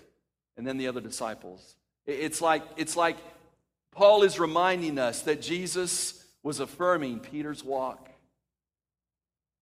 and 0.58 0.66
then 0.66 0.78
the 0.78 0.88
other 0.88 1.02
disciples. 1.02 1.76
It's 2.06 2.42
like, 2.42 2.64
it's 2.78 2.98
like 2.98 3.18
Paul 3.92 4.24
is 4.24 4.40
reminding 4.40 4.98
us 4.98 5.22
that 5.24 5.42
Jesus 5.42 6.21
was 6.44 6.60
affirming 6.60 7.20
Peter's 7.20 7.64
walk, 7.64 8.10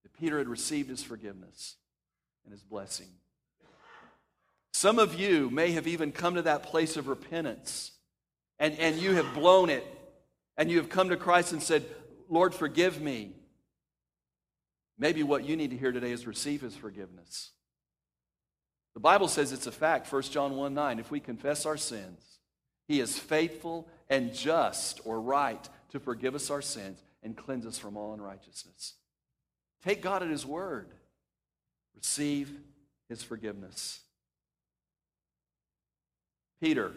that 0.02 0.12
Peter 0.14 0.38
had 0.38 0.48
received 0.48 0.88
his 0.88 1.02
forgiveness 1.02 1.76
and 2.44 2.52
his 2.52 2.62
blessing. 2.62 3.08
Some 4.72 4.98
of 4.98 5.14
you 5.18 5.50
may 5.50 5.72
have 5.72 5.86
even 5.86 6.12
come 6.12 6.36
to 6.36 6.42
that 6.42 6.62
place 6.62 6.96
of 6.96 7.08
repentance 7.08 7.92
and, 8.58 8.78
and 8.78 8.96
you 8.96 9.14
have 9.14 9.34
blown 9.34 9.68
it 9.68 9.86
and 10.56 10.70
you 10.70 10.78
have 10.78 10.88
come 10.88 11.10
to 11.10 11.16
Christ 11.16 11.52
and 11.52 11.62
said, 11.62 11.84
Lord, 12.28 12.54
forgive 12.54 13.00
me. 13.00 13.32
Maybe 14.98 15.22
what 15.22 15.44
you 15.44 15.56
need 15.56 15.70
to 15.70 15.76
hear 15.76 15.92
today 15.92 16.12
is 16.12 16.26
receive 16.26 16.60
his 16.60 16.76
forgiveness. 16.76 17.50
The 18.94 19.00
Bible 19.00 19.28
says 19.28 19.52
it's 19.52 19.66
a 19.66 19.72
fact, 19.72 20.12
1 20.12 20.22
John 20.24 20.56
1 20.56 20.74
9. 20.74 20.98
If 20.98 21.10
we 21.10 21.20
confess 21.20 21.64
our 21.64 21.76
sins, 21.76 22.38
he 22.86 23.00
is 23.00 23.18
faithful 23.18 23.88
and 24.08 24.34
just 24.34 25.00
or 25.04 25.20
right 25.20 25.68
to 25.90 26.00
forgive 26.00 26.34
us 26.34 26.50
our 26.50 26.62
sins 26.62 27.02
and 27.22 27.36
cleanse 27.36 27.66
us 27.66 27.78
from 27.78 27.96
all 27.96 28.14
unrighteousness. 28.14 28.94
Take 29.84 30.02
God 30.02 30.22
at 30.22 30.30
his 30.30 30.46
word. 30.46 30.88
Receive 31.96 32.52
his 33.08 33.22
forgiveness. 33.22 34.00
Peter, 36.60 36.92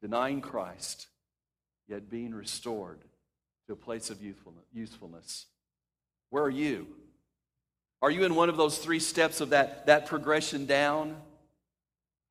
denying 0.00 0.40
Christ, 0.40 1.06
yet 1.88 2.10
being 2.10 2.34
restored 2.34 3.00
to 3.66 3.72
a 3.72 3.76
place 3.76 4.10
of 4.10 4.18
usefulness. 4.72 5.46
Where 6.30 6.42
are 6.42 6.50
you? 6.50 6.86
Are 8.00 8.10
you 8.10 8.24
in 8.24 8.34
one 8.34 8.48
of 8.48 8.56
those 8.56 8.78
three 8.78 8.98
steps 8.98 9.40
of 9.40 9.50
that, 9.50 9.86
that 9.86 10.06
progression 10.06 10.66
down? 10.66 11.16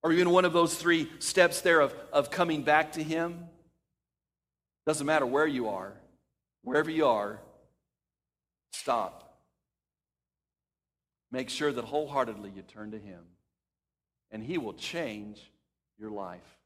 Are 0.03 0.11
you 0.11 0.21
in 0.21 0.31
one 0.31 0.43
of 0.43 0.51
those 0.51 0.75
three 0.75 1.09
steps 1.19 1.61
there 1.61 1.79
of, 1.79 1.95
of 2.11 2.29
coming 2.29 2.63
back 2.63 2.93
to 2.93 3.03
Him? 3.03 3.45
Doesn't 4.91 5.07
matter 5.07 5.25
where 5.25 5.47
you 5.47 5.69
are, 5.69 5.93
wherever 6.63 6.91
you 6.91 7.07
are, 7.07 7.39
stop. 8.73 9.37
Make 11.31 11.49
sure 11.49 11.71
that 11.71 11.85
wholeheartedly 11.85 12.51
you 12.53 12.61
turn 12.63 12.91
to 12.91 12.99
Him, 12.99 13.21
and 14.31 14.43
He 14.43 14.57
will 14.57 14.73
change 14.73 15.49
your 15.97 16.11
life. 16.11 16.57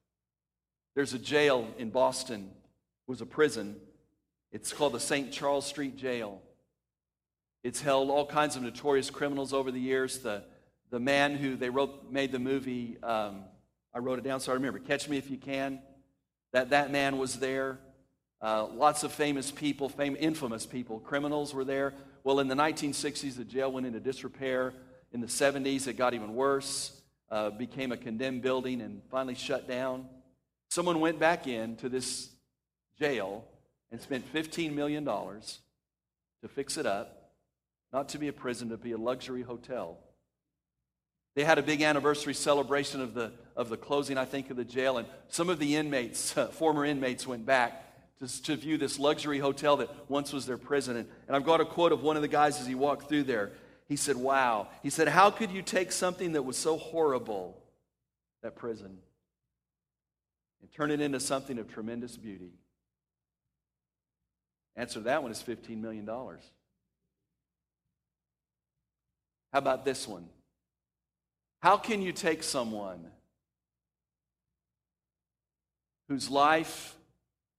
There's 0.95 1.13
a 1.13 1.19
jail 1.19 1.67
in 1.77 1.91
Boston, 1.91 2.49
it 2.49 3.11
was 3.11 3.21
a 3.21 3.27
prison. 3.27 3.75
It's 4.51 4.73
called 4.73 4.93
the 4.93 4.99
St. 4.99 5.31
Charles 5.31 5.67
Street 5.67 5.95
Jail. 5.95 6.41
It's 7.63 7.79
held 7.79 8.09
all 8.09 8.25
kinds 8.25 8.55
of 8.55 8.63
notorious 8.63 9.11
criminals 9.11 9.53
over 9.53 9.69
the 9.69 9.79
years. 9.79 10.17
The, 10.17 10.45
the 10.89 10.99
man 10.99 11.35
who 11.35 11.55
they 11.57 11.69
wrote, 11.69 12.11
made 12.11 12.31
the 12.31 12.39
movie, 12.39 12.97
um, 13.03 13.43
I 13.93 13.99
wrote 13.99 14.17
it 14.17 14.23
down 14.23 14.39
so 14.39 14.51
I 14.51 14.55
remember, 14.55 14.79
Catch 14.79 15.09
Me 15.09 15.17
If 15.17 15.29
You 15.29 15.37
Can. 15.37 15.79
That, 16.53 16.71
that 16.71 16.91
man 16.91 17.19
was 17.19 17.35
there. 17.35 17.77
Uh, 18.45 18.67
lots 18.75 19.03
of 19.03 19.11
famous 19.11 19.49
people, 19.49 19.89
fam- 19.89 20.15
infamous 20.19 20.67
people, 20.67 20.99
criminals 20.99 21.51
were 21.51 21.63
there. 21.63 21.95
Well, 22.23 22.39
in 22.39 22.47
the 22.47 22.53
1960s, 22.53 23.37
the 23.37 23.43
jail 23.43 23.71
went 23.71 23.87
into 23.87 23.99
disrepair. 23.99 24.71
In 25.11 25.19
the 25.19 25.25
70s, 25.25 25.87
it 25.87 25.93
got 25.97 26.13
even 26.13 26.35
worse 26.35 27.01
uh, 27.31 27.49
became 27.49 27.91
a 27.91 27.97
condemned 27.97 28.43
building 28.43 28.81
and 28.81 29.01
finally 29.09 29.33
shut 29.33 29.67
down. 29.67 30.05
Someone 30.69 30.99
went 30.99 31.17
back 31.17 31.47
in 31.47 31.75
to 31.77 31.89
this 31.89 32.29
jail 32.99 33.43
and 33.91 33.99
spent 33.99 34.31
$15 34.31 34.75
million 34.75 35.05
to 35.05 36.47
fix 36.47 36.77
it 36.77 36.85
up, 36.85 37.31
not 37.91 38.09
to 38.09 38.19
be 38.19 38.27
a 38.27 38.33
prison, 38.33 38.69
to 38.69 38.77
be 38.77 38.91
a 38.91 38.97
luxury 38.97 39.41
hotel. 39.41 39.97
They 41.35 41.45
had 41.45 41.57
a 41.57 41.63
big 41.63 41.81
anniversary 41.81 42.35
celebration 42.35 43.01
of 43.01 43.15
the, 43.15 43.31
of 43.55 43.69
the 43.69 43.77
closing, 43.77 44.19
I 44.19 44.25
think, 44.25 44.51
of 44.51 44.55
the 44.55 44.63
jail, 44.63 44.99
and 44.99 45.07
some 45.29 45.49
of 45.49 45.57
the 45.57 45.77
inmates, 45.77 46.37
uh, 46.37 46.45
former 46.51 46.85
inmates, 46.85 47.25
went 47.25 47.47
back 47.47 47.81
to, 48.19 48.43
to 48.43 48.55
view 48.55 48.77
this 48.77 48.97
luxury 48.97 49.39
hotel 49.39 49.77
that 49.77 49.89
once 50.09 50.31
was 50.31 50.45
their 50.45 50.57
prison. 50.57 50.97
And, 50.97 51.07
and 51.27 51.35
I've 51.35 51.45
got 51.45 51.61
a 51.61 51.65
quote 51.65 51.91
of 51.91 52.03
one 52.03 52.15
of 52.15 52.21
the 52.21 52.27
guys 52.27 52.59
as 52.59 52.67
he 52.67 52.75
walked 52.75 53.09
through 53.09 53.23
there. 53.23 53.51
He 53.87 53.95
said, 53.95 54.15
Wow. 54.15 54.69
He 54.83 54.89
said, 54.89 55.07
How 55.07 55.29
could 55.29 55.51
you 55.51 55.61
take 55.61 55.91
something 55.91 56.33
that 56.33 56.43
was 56.43 56.57
so 56.57 56.77
horrible, 56.77 57.61
that 58.41 58.55
prison, 58.55 58.97
and 60.61 60.71
turn 60.71 60.91
it 60.91 61.01
into 61.01 61.19
something 61.19 61.59
of 61.59 61.71
tremendous 61.71 62.17
beauty? 62.17 62.53
Answer 64.75 64.99
to 64.99 65.05
that 65.05 65.23
one 65.23 65.31
is 65.31 65.41
$15 65.41 65.81
million. 65.81 66.05
How 66.05 66.39
about 69.53 69.85
this 69.85 70.07
one? 70.07 70.27
How 71.61 71.77
can 71.77 72.01
you 72.01 72.11
take 72.11 72.43
someone 72.43 73.07
whose 76.09 76.29
life 76.29 76.95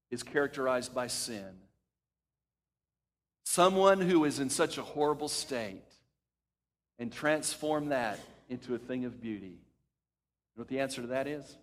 is 0.09 0.23
characterized 0.23 0.93
by 0.93 1.07
sin, 1.07 1.45
someone 3.43 4.01
who 4.01 4.25
is 4.25 4.39
in 4.39 4.49
such 4.49 4.77
a 4.77 4.81
horrible 4.81 5.27
state, 5.27 5.83
and 6.99 7.11
transform 7.11 7.89
that 7.89 8.19
into 8.49 8.73
a 8.73 8.77
thing 8.77 9.05
of 9.05 9.21
beauty? 9.21 9.45
You 9.47 10.57
know 10.57 10.61
what 10.61 10.67
the 10.69 10.79
answer 10.79 11.01
to 11.01 11.07
that 11.07 11.27
is? 11.27 11.57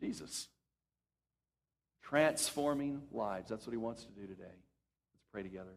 Jesus. 0.00 0.48
Transforming 2.02 3.02
lives. 3.12 3.48
That's 3.48 3.66
what 3.66 3.72
he 3.72 3.78
wants 3.78 4.04
to 4.04 4.12
do 4.12 4.26
today. 4.26 4.42
Let's 4.44 5.26
pray 5.32 5.42
together. 5.42 5.74